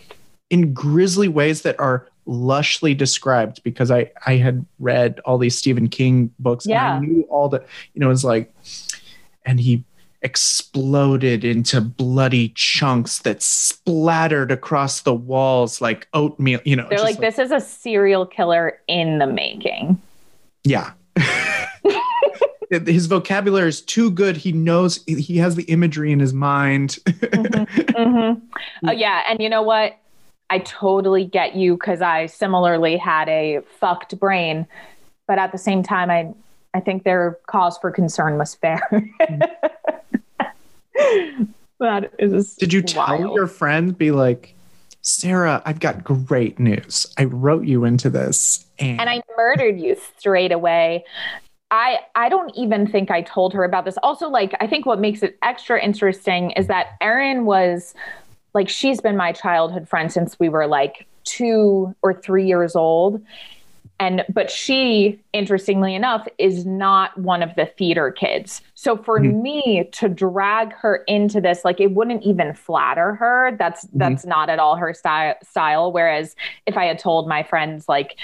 [0.50, 5.88] in grisly ways that are lushly described because I I had read all these Stephen
[5.88, 6.96] King books Yeah.
[6.96, 7.64] and I knew all the
[7.94, 8.54] you know it's like
[9.44, 9.84] and he
[10.22, 17.18] exploded into bloody chunks that splattered across the walls like oatmeal you know They're just
[17.18, 20.00] like, this is a serial killer in the making.
[20.64, 20.92] yeah
[22.70, 26.98] his vocabulary is too good he knows he has the imagery in his mind
[27.96, 28.32] hmm
[28.86, 29.22] Oh, yeah.
[29.28, 29.96] And you know what?
[30.48, 34.66] I totally get you because I similarly had a fucked brain.
[35.28, 36.32] But at the same time, I,
[36.74, 38.80] I think their cause for concern was fair.
[41.80, 42.54] that is.
[42.56, 43.34] Did you tell wild.
[43.34, 44.54] your friend, be like,
[45.02, 47.06] Sarah, I've got great news.
[47.18, 48.66] I wrote you into this.
[48.78, 51.04] And, and I murdered you straight away.
[51.70, 53.96] I I don't even think I told her about this.
[54.02, 57.94] Also, like I think what makes it extra interesting is that Erin was
[58.54, 63.22] like she's been my childhood friend since we were like two or three years old.
[64.00, 68.62] And but she, interestingly enough, is not one of the theater kids.
[68.74, 69.42] So for Mhm.
[69.42, 73.54] me to drag her into this, like it wouldn't even flatter her.
[73.58, 75.92] That's that's not at all her style style.
[75.92, 76.34] Whereas
[76.66, 78.16] if I had told my friends like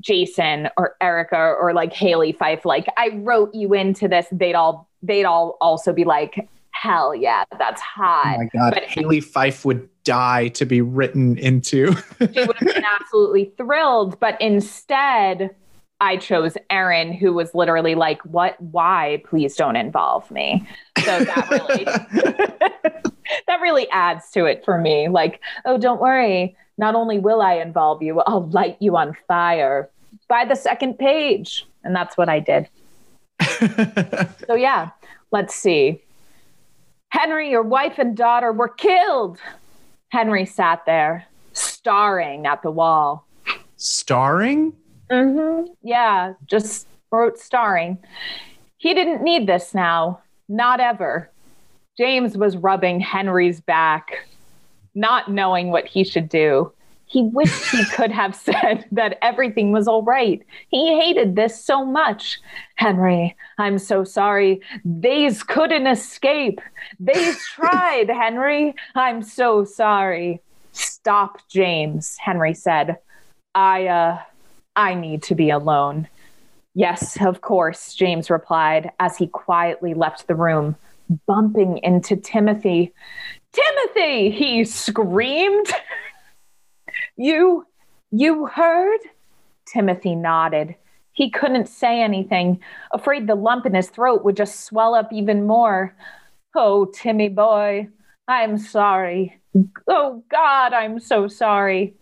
[0.00, 4.88] Jason or Erica or like Haley Fife, like I wrote you into this, they'd all
[5.02, 8.36] they'd all also be like, hell yeah, that's oh hot.
[8.38, 11.94] my God, but- Haley Fife would die to be written into.
[12.18, 14.18] she would have been absolutely thrilled.
[14.20, 15.54] But instead,
[16.00, 18.60] I chose Erin, who was literally like, What?
[18.60, 19.22] Why?
[19.26, 20.66] Please don't involve me.
[21.04, 21.84] So that really
[23.46, 25.08] that really adds to it for me.
[25.08, 26.56] Like, oh, don't worry.
[26.78, 29.90] Not only will I involve you, I'll light you on fire
[30.28, 31.66] by the second page.
[31.84, 32.68] And that's what I did.
[34.46, 34.90] So yeah,
[35.30, 36.02] let's see.
[37.10, 39.38] Henry, your wife and daughter were killed.
[40.10, 43.26] Henry sat there, staring at the wall.
[43.76, 44.72] Starring?
[45.10, 45.72] Mm-hmm.
[45.82, 47.98] Yeah, just wrote starring.
[48.76, 50.20] He didn't need this now.
[50.48, 51.30] Not ever.
[51.96, 54.26] James was rubbing Henry's back,
[54.94, 56.72] not knowing what he should do.
[57.10, 60.40] He wished he could have said that everything was all right.
[60.68, 62.40] He hated this so much.
[62.76, 64.60] Henry, I'm so sorry.
[64.84, 66.60] They's couldn't escape.
[67.00, 68.76] They's tried, Henry.
[68.94, 70.40] I'm so sorry.
[70.70, 72.98] Stop, James, Henry said.
[73.56, 74.22] I, uh,
[74.76, 76.06] I need to be alone.
[76.74, 80.76] Yes, of course, James replied as he quietly left the room,
[81.26, 82.92] bumping into Timothy.
[83.52, 85.72] Timothy, he screamed.
[87.20, 87.66] you,
[88.10, 89.00] you heard?
[89.66, 90.74] Timothy nodded.
[91.12, 92.60] He couldn't say anything,
[92.92, 95.94] afraid the lump in his throat would just swell up even more.
[96.54, 97.88] Oh, Timmy boy,
[98.26, 99.38] I'm sorry.
[99.86, 101.94] Oh, God, I'm so sorry.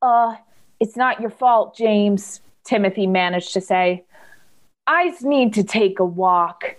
[0.00, 0.36] Uh,
[0.80, 4.04] it's not your fault, James, Timothy managed to say.
[4.86, 6.76] I need to take a walk.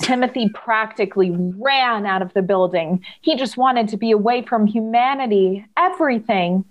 [0.00, 3.04] Timothy practically ran out of the building.
[3.20, 6.64] He just wanted to be away from humanity, everything.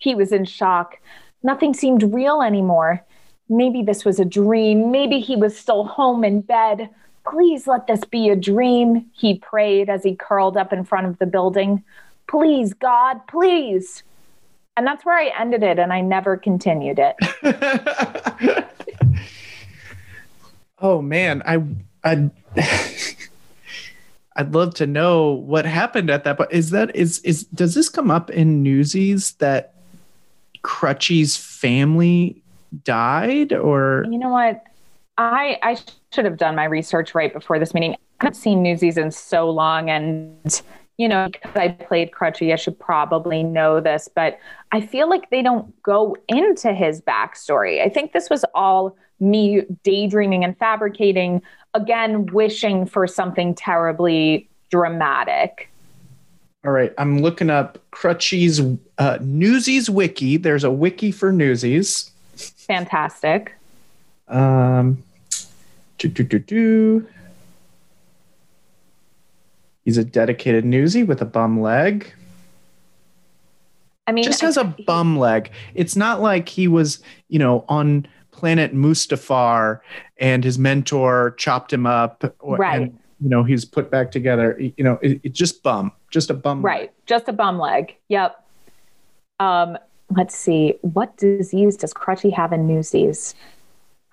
[0.00, 0.98] He was in shock.
[1.42, 3.04] Nothing seemed real anymore.
[3.48, 4.90] Maybe this was a dream.
[4.90, 6.90] Maybe he was still home in bed.
[7.30, 11.18] Please let this be a dream, he prayed as he curled up in front of
[11.18, 11.84] the building.
[12.28, 14.02] Please, God, please.
[14.76, 17.16] And that's where I ended it, and I never continued it.
[20.78, 21.62] oh man, I
[22.02, 22.30] I
[24.36, 26.38] I'd love to know what happened at that.
[26.38, 29.74] But is that is is does this come up in Newsies that
[30.62, 32.42] Crutchy's family
[32.84, 34.62] died, or you know what?
[35.18, 35.78] I I
[36.12, 37.92] should have done my research right before this meeting.
[37.92, 40.62] I haven't seen Newsies in so long, and
[40.98, 44.38] you know, because I played Crutchy, I should probably know this, but
[44.70, 47.82] I feel like they don't go into his backstory.
[47.82, 51.40] I think this was all me daydreaming and fabricating,
[51.72, 55.69] again, wishing for something terribly dramatic.
[56.64, 58.60] All right, I'm looking up Crutchy's
[58.98, 60.36] uh, Newsies wiki.
[60.36, 62.10] There's a wiki for Newsies.
[62.36, 63.54] Fantastic.
[64.28, 65.02] Um,
[65.96, 67.06] do, do, do, do.
[69.84, 72.12] He's a dedicated newsie with a bum leg.
[74.06, 75.50] I mean, just has a bum leg.
[75.74, 79.80] It's not like he was, you know, on planet Mustafar
[80.18, 82.22] and his mentor chopped him up.
[82.38, 82.82] Or, right.
[82.82, 84.56] And, you know, he's put back together.
[84.58, 86.62] You know, it, it just bum, just a bum.
[86.62, 86.82] Right.
[86.82, 86.90] Leg.
[87.06, 87.96] Just a bum leg.
[88.08, 88.42] Yep.
[89.38, 89.78] Um,
[90.16, 90.74] let's see.
[90.82, 93.34] What disease does Crutchy have in Newsies?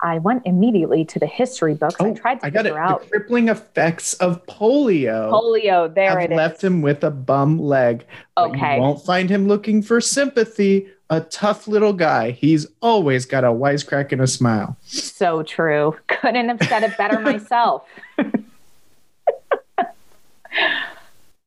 [0.00, 1.96] I went immediately to the history books.
[1.98, 2.82] Oh, I tried to I got figure it.
[2.82, 5.30] out the crippling effects of polio.
[5.30, 6.64] Polio, there have it left is.
[6.64, 8.06] him with a bum leg.
[8.36, 8.76] Okay.
[8.76, 10.88] You won't find him looking for sympathy.
[11.10, 12.30] A tough little guy.
[12.32, 14.76] He's always got a wisecrack and a smile.
[14.82, 15.96] So true.
[16.06, 17.84] Couldn't have said it better myself.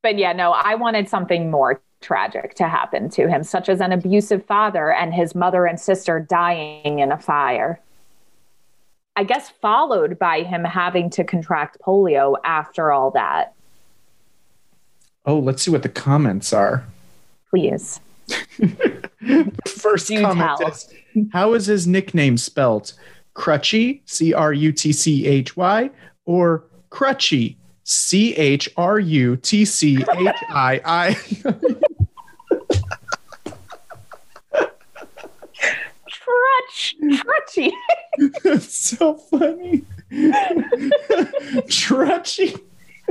[0.01, 3.91] But yeah, no, I wanted something more tragic to happen to him, such as an
[3.91, 7.79] abusive father and his mother and sister dying in a fire.
[9.15, 13.53] I guess followed by him having to contract polio after all that.
[15.25, 16.83] Oh, let's see what the comments are.
[17.49, 17.99] Please.
[19.67, 20.67] First Do comment tell.
[20.69, 20.93] is
[21.33, 22.93] How is his nickname spelled?
[23.35, 25.89] Crutchy, C R U T C H Y,
[26.25, 27.55] or Crutchy,
[27.91, 31.17] C H R U T C H I I?
[36.09, 37.71] Trutch, trutchy.
[38.43, 39.83] That's so funny.
[41.69, 42.55] Trutchy.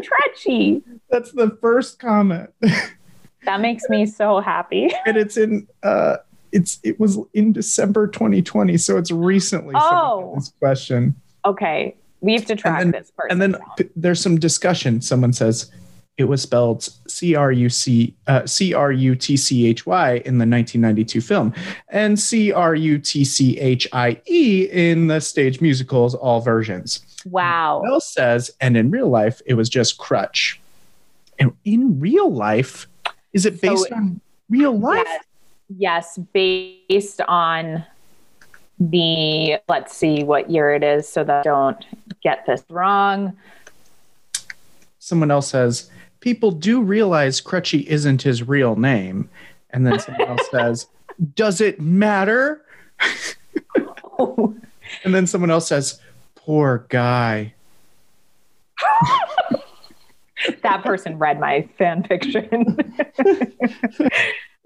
[0.03, 0.83] Trutchy.
[1.11, 2.51] That's the first comment.
[3.45, 4.91] That makes me so happy.
[5.07, 6.19] and it's in uh
[6.53, 10.33] it's it was in December 2020, so it's recently Oh.
[10.37, 11.15] this question.
[11.45, 11.97] Okay.
[12.21, 13.31] We have to track then- this person.
[13.31, 15.01] And then p- there's some discussion.
[15.01, 15.71] Someone says
[16.19, 20.15] it was spelled C R U C uh, C R U T C H Y
[20.27, 21.55] in the 1992 film,
[21.89, 27.01] and C R U T C H I E in the stage musicals, all versions.
[27.25, 27.81] wow.
[27.85, 30.61] Bell says, and in real life, it was just crutch.
[31.39, 32.87] And in real life,
[33.33, 35.07] is it based So- on real life?
[35.75, 36.17] Yes.
[36.17, 37.85] yes, based on
[38.81, 41.85] the let's see what year it is so that I don't
[42.23, 43.37] get this wrong.
[44.99, 49.29] Someone else says, people do realize Crutchy isn't his real name.
[49.71, 50.87] And then someone else says,
[51.35, 52.63] does it matter?
[55.05, 56.01] And then someone else says,
[56.35, 57.55] poor guy.
[60.63, 62.77] that person read my fan fiction.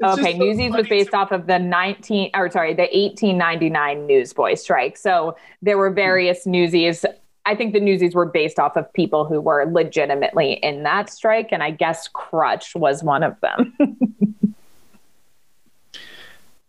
[0.04, 4.54] It's okay, so Newsies was based off of the 19 or sorry, the 1899 Newsboy
[4.54, 4.96] strike.
[4.96, 7.04] So there were various Newsies.
[7.46, 11.52] I think the Newsies were based off of people who were legitimately in that strike,
[11.52, 13.76] and I guess Crutch was one of them.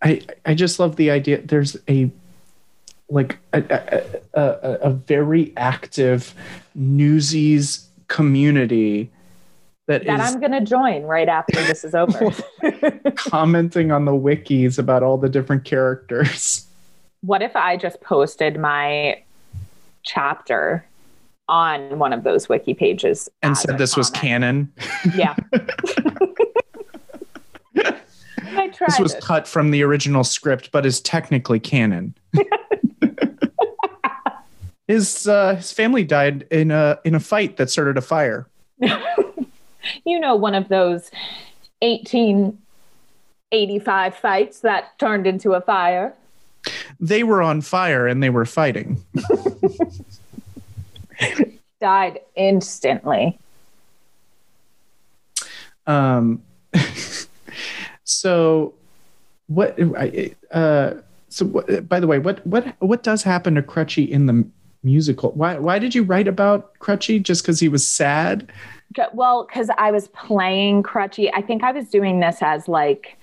[0.02, 1.42] I I just love the idea.
[1.42, 2.10] There's a
[3.10, 6.34] like a a, a, a very active
[6.74, 9.10] Newsies community
[9.88, 12.32] that that is I'm going to join right after this is over.
[13.16, 16.66] commenting on the wikis about all the different characters.
[17.22, 19.22] what if I just posted my
[20.04, 20.86] chapter
[21.48, 24.74] on one of those wiki pages And said this was canon.
[25.16, 25.36] Yeah.
[28.58, 29.22] I tried This was it.
[29.24, 32.16] cut from the original script, but is technically canon.
[34.88, 38.48] his uh, his family died in a in a fight that started a fire.
[40.06, 41.12] you know, one of those
[41.82, 46.14] 1885 fights that turned into a fire.
[47.00, 49.04] They were on fire and they were fighting.
[51.82, 53.38] Died instantly.
[55.86, 56.42] Um,
[58.04, 58.74] so
[59.48, 59.78] what?
[60.52, 60.94] Uh,
[61.30, 64.46] so what, by the way, what what what does happen to Crutchy in the
[64.86, 65.32] musical?
[65.32, 67.22] Why why did you write about Crutchy?
[67.22, 68.52] Just because he was sad?
[69.14, 71.30] Well, because I was playing Crutchy.
[71.34, 73.18] I think I was doing this as like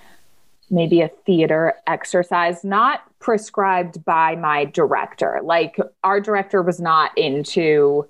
[0.70, 5.40] maybe a theater exercise, not prescribed by my director.
[5.42, 8.06] Like our director was not into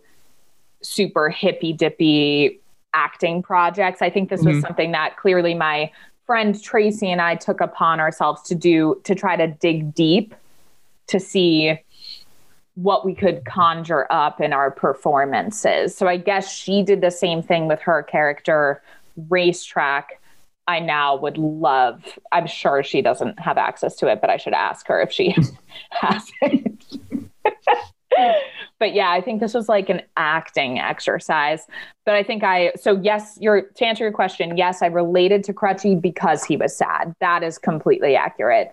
[0.83, 2.61] super hippy dippy
[2.95, 4.03] acting projects.
[4.03, 4.67] I think this was mm-hmm.
[4.67, 5.91] something that clearly my
[6.27, 10.35] friend Tracy and I took upon ourselves to do to try to dig deep
[11.09, 11.79] to see
[12.75, 15.95] what we could conjure up in our performances.
[15.97, 18.83] So I guess she did the same thing with her character
[19.29, 20.21] Racetrack.
[20.67, 24.55] I now would love, I'm sure she doesn't have access to it, but I should
[24.55, 25.35] ask her if she
[25.91, 26.99] has it.
[28.79, 31.67] but yeah, I think this was like an acting exercise.
[32.05, 35.53] But I think I so yes, your to answer your question, yes, I related to
[35.53, 37.15] Crutchy because he was sad.
[37.21, 38.73] That is completely accurate.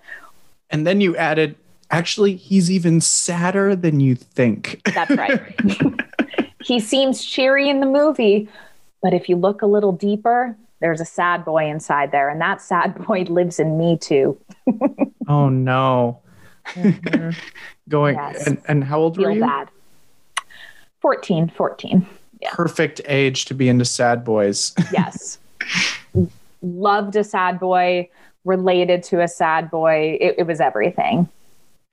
[0.69, 1.55] And then you added,
[1.91, 4.81] actually, he's even sadder than you think.
[4.93, 5.41] That's right.
[6.63, 8.47] he seems cheery in the movie,
[9.01, 12.61] but if you look a little deeper, there's a sad boy inside there, and that
[12.61, 14.37] sad boy lives in me too.
[15.27, 16.19] oh no.
[16.67, 17.31] Mm-hmm.
[17.89, 18.45] Going yes.
[18.45, 19.41] and, and how old Feel were you?
[19.41, 19.69] Bad.
[21.01, 22.05] 14, 14.
[22.41, 22.49] Yeah.
[22.51, 24.73] Perfect age to be into sad boys.
[24.91, 25.39] yes.
[26.61, 28.07] Loved a sad boy,
[28.45, 30.17] related to a sad boy.
[30.21, 31.27] It, it was everything.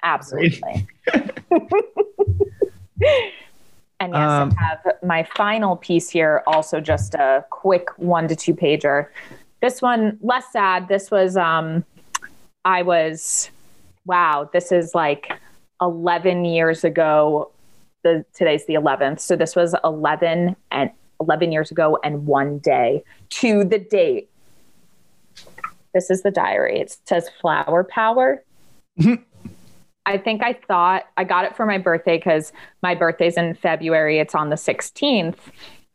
[0.07, 0.87] Absolutely.
[1.13, 1.33] and
[4.13, 8.55] yes, um, I have my final piece here, also just a quick one to two
[8.55, 9.09] pager.
[9.61, 10.87] This one, less sad.
[10.87, 11.85] This was, um,
[12.65, 13.51] I was,
[14.05, 15.33] wow, this is like
[15.81, 17.51] 11 years ago
[18.05, 19.19] the today's the 11th.
[19.19, 20.91] So this was 11 and
[21.21, 24.31] 11 years ago and one day to the date.
[25.93, 26.79] This is the diary.
[26.79, 28.45] It says flower power.
[30.07, 32.53] I think I thought I got it for my birthday because
[32.83, 34.19] my birthday's in February.
[34.19, 35.37] It's on the 16th.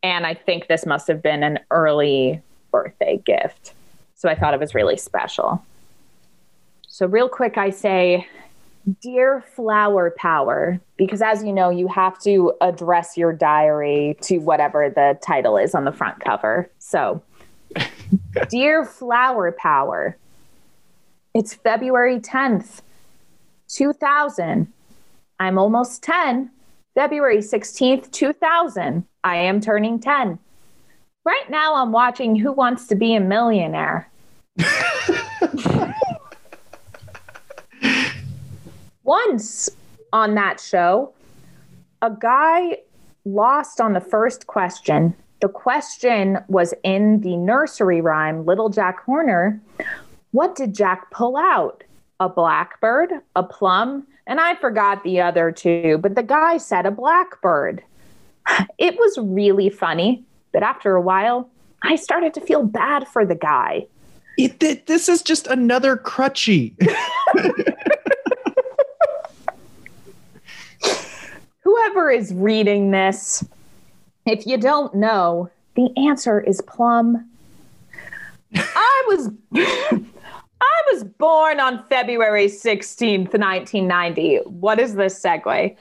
[0.03, 2.41] And I think this must have been an early
[2.71, 3.73] birthday gift.
[4.15, 5.63] So I thought it was really special.
[6.87, 8.27] So, real quick, I say,
[9.01, 14.89] Dear Flower Power, because as you know, you have to address your diary to whatever
[14.89, 16.69] the title is on the front cover.
[16.79, 17.21] So,
[18.49, 20.17] Dear Flower Power,
[21.33, 22.81] it's February 10th,
[23.81, 24.71] 2000.
[25.39, 26.51] I'm almost 10.
[26.93, 29.03] February 16th, 2000.
[29.23, 30.37] I am turning 10.
[31.25, 34.07] Right now, I'm watching Who Wants to Be a Millionaire.
[39.03, 39.67] once
[40.13, 41.15] on that show,
[42.03, 42.77] a guy
[43.25, 45.15] lost on the first question.
[45.41, 49.59] The question was in the nursery rhyme, Little Jack Horner.
[50.29, 51.83] What did Jack pull out?
[52.21, 56.91] A blackbird, a plum, and I forgot the other two, but the guy said a
[56.91, 57.83] blackbird.
[58.77, 61.49] It was really funny, but after a while,
[61.83, 63.87] I started to feel bad for the guy.
[64.37, 66.73] It, this is just another crutchy.
[71.63, 73.43] whoever is reading this,
[74.25, 77.29] if you don't know, the answer is plum.
[78.55, 79.29] I was
[80.61, 84.37] I was born on February 16th, 1990.
[84.45, 85.75] What is this segue?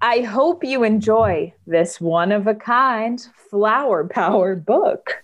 [0.00, 5.22] I hope you enjoy this one of a kind flower power book.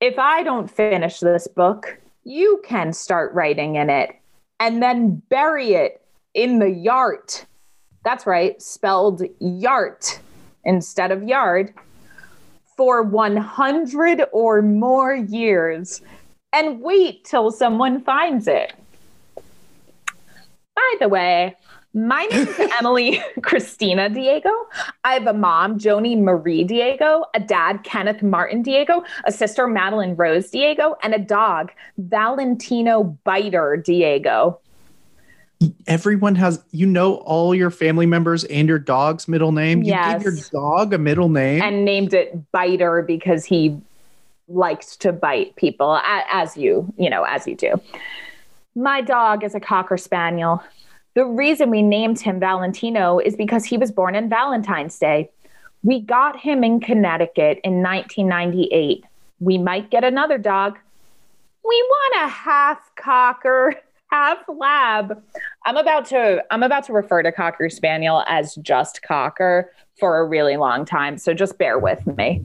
[0.00, 4.14] If I don't finish this book, you can start writing in it
[4.60, 6.02] and then bury it
[6.34, 7.32] in the yard
[8.04, 10.20] that's right, spelled yart
[10.64, 11.72] instead of yard,
[12.76, 16.02] for 100 or more years
[16.54, 18.72] and wait till someone finds it.
[20.74, 21.56] By the way,
[21.92, 24.50] my name is Emily Christina Diego.
[25.02, 30.14] I have a mom, Joni Marie Diego, a dad, Kenneth Martin Diego, a sister, Madeline
[30.16, 34.60] Rose Diego, and a dog, Valentino Biter Diego
[35.86, 39.82] everyone has you know all your family members and your dog's middle name.
[39.82, 40.22] Yes.
[40.22, 43.80] You gave your dog a middle name and named it Biter because he
[44.48, 47.80] liked to bite people, as you you know as you do.
[48.74, 50.62] My dog is a cocker spaniel.
[51.14, 55.30] The reason we named him Valentino is because he was born on Valentine's Day.
[55.84, 59.04] We got him in Connecticut in 1998.
[59.38, 60.76] We might get another dog.
[61.64, 63.74] We want a half cocker,
[64.10, 65.22] half lab.
[65.66, 69.70] I'm about to I'm about to refer to Cocker Spaniel as just Cocker
[70.00, 72.42] for a really long time, so just bear with me.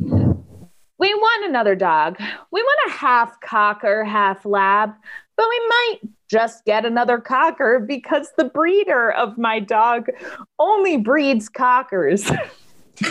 [0.99, 2.17] We want another dog.
[2.51, 4.93] We want a half cocker, half lab,
[5.37, 10.07] but we might just get another cocker because the breeder of my dog
[10.59, 12.29] only breeds cockers.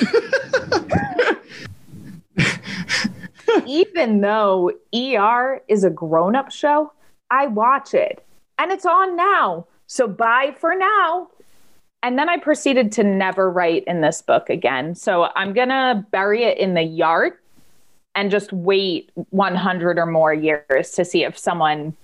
[3.66, 6.92] Even though ER is a grown up show,
[7.30, 8.22] I watch it
[8.58, 9.66] and it's on now.
[9.86, 11.28] So bye for now.
[12.02, 14.94] And then I proceeded to never write in this book again.
[14.94, 17.32] So I'm going to bury it in the yard
[18.14, 21.96] and just wait 100 or more years to see if someone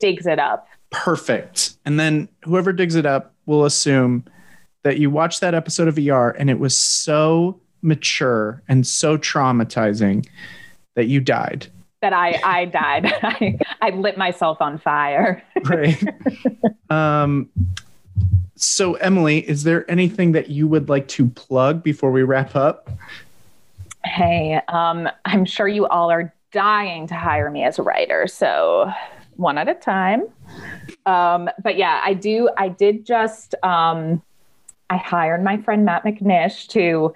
[0.00, 0.68] digs it up.
[0.90, 1.76] Perfect.
[1.84, 4.24] And then whoever digs it up will assume
[4.84, 10.26] that you watched that episode of ER and it was so mature and so traumatizing
[10.94, 11.66] that you died.
[12.00, 13.06] That I I died.
[13.22, 15.42] I, I lit myself on fire.
[15.64, 16.02] right.
[16.90, 17.48] Um
[18.56, 22.90] so Emily, is there anything that you would like to plug before we wrap up?
[24.04, 28.26] Hey, um, I'm sure you all are dying to hire me as a writer.
[28.26, 28.90] So
[29.36, 30.24] one at a time.
[31.06, 32.48] Um, but yeah, I do.
[32.56, 33.54] I did just.
[33.62, 34.22] Um,
[34.90, 37.14] I hired my friend Matt McNish to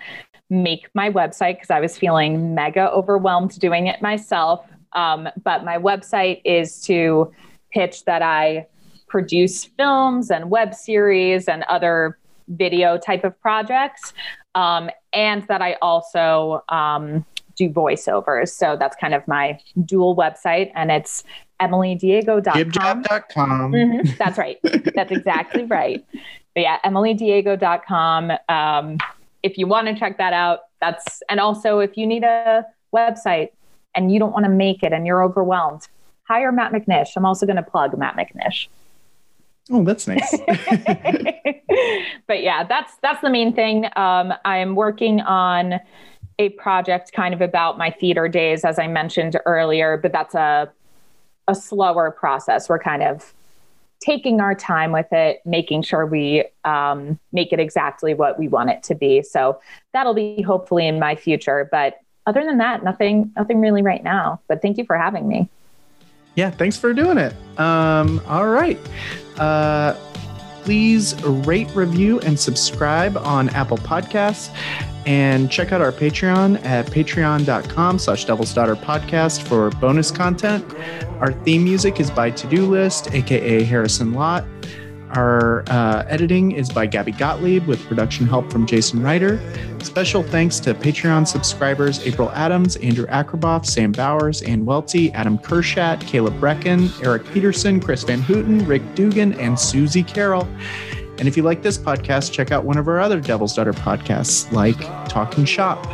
[0.50, 4.66] make my website because I was feeling mega overwhelmed doing it myself.
[4.94, 7.32] Um, but my website is to
[7.70, 8.66] pitch that I
[9.06, 12.18] produce films and web series and other
[12.48, 14.14] video type of projects,
[14.54, 17.24] um, and that I also um,
[17.56, 18.50] do voiceovers.
[18.50, 21.24] So that's kind of my dual website, and it's
[21.60, 22.54] emilydiego.com.
[22.54, 23.72] Gibjob.com.
[23.72, 24.10] Mm-hmm.
[24.18, 24.58] That's right.
[24.94, 26.04] That's exactly right.
[26.54, 28.32] But yeah, emilydiego.com.
[28.48, 28.98] Um,
[29.42, 33.50] if you want to check that out, that's, and also if you need a website
[33.94, 35.88] and you don't want to make it and you're overwhelmed,
[36.24, 37.10] hire Matt McNish.
[37.16, 38.68] I'm also going to plug Matt McNish.
[39.70, 40.30] Oh, that's nice.
[42.26, 43.86] but yeah, that's that's the main thing.
[43.96, 45.80] Um, I'm working on
[46.38, 50.72] a project kind of about my theater days, as I mentioned earlier, but that's a
[51.48, 52.68] a slower process.
[52.68, 53.34] We're kind of
[54.00, 58.70] taking our time with it, making sure we um, make it exactly what we want
[58.70, 59.22] it to be.
[59.22, 59.60] So
[59.92, 61.68] that'll be hopefully in my future.
[61.70, 64.40] But other than that, nothing, nothing really right now.
[64.46, 65.48] But thank you for having me.
[66.38, 67.34] Yeah, thanks for doing it.
[67.58, 68.78] Um, all right.
[69.38, 69.94] Uh,
[70.62, 74.54] please rate, review, and subscribe on Apple Podcasts.
[75.04, 80.64] And check out our Patreon at patreon.com slash Devil's Daughter Podcast for bonus content.
[81.18, 84.44] Our theme music is by To Do List, aka Harrison Lott.
[85.12, 89.40] Our uh, editing is by Gabby Gottlieb with production help from Jason Ryder.
[89.82, 96.00] Special thanks to Patreon subscribers April Adams, Andrew Akraboff, Sam Bowers, Ann Welty, Adam Kershat,
[96.02, 100.46] Caleb Brecken, Eric Peterson, Chris Van Houten, Rick Dugan, and Susie Carroll.
[101.18, 104.52] And if you like this podcast, check out one of our other Devil's Daughter podcasts,
[104.52, 104.78] like
[105.08, 105.86] Talking Shop,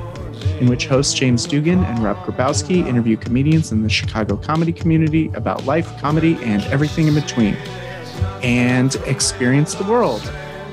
[0.60, 5.30] in which hosts James Dugan and Rob Grabowski interview comedians in the Chicago comedy community
[5.34, 7.56] about life, comedy, and everything in between.
[8.44, 10.22] And Experience the World,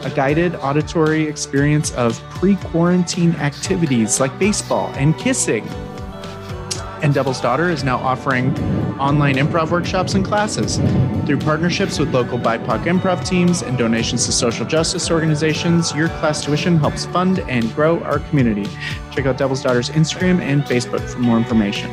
[0.04, 5.68] a guided auditory experience of pre quarantine activities like baseball and kissing
[7.02, 8.56] and Devil's Daughter is now offering
[9.00, 10.78] online improv workshops and classes.
[11.26, 16.44] Through partnerships with local BIPOC improv teams and donations to social justice organizations, your class
[16.44, 18.68] tuition helps fund and grow our community.
[19.12, 21.90] Check out Devil's Daughter's Instagram and Facebook for more information.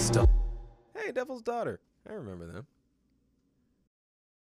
[0.00, 1.78] Hey, Devil's daughter.
[2.08, 2.66] I remember them.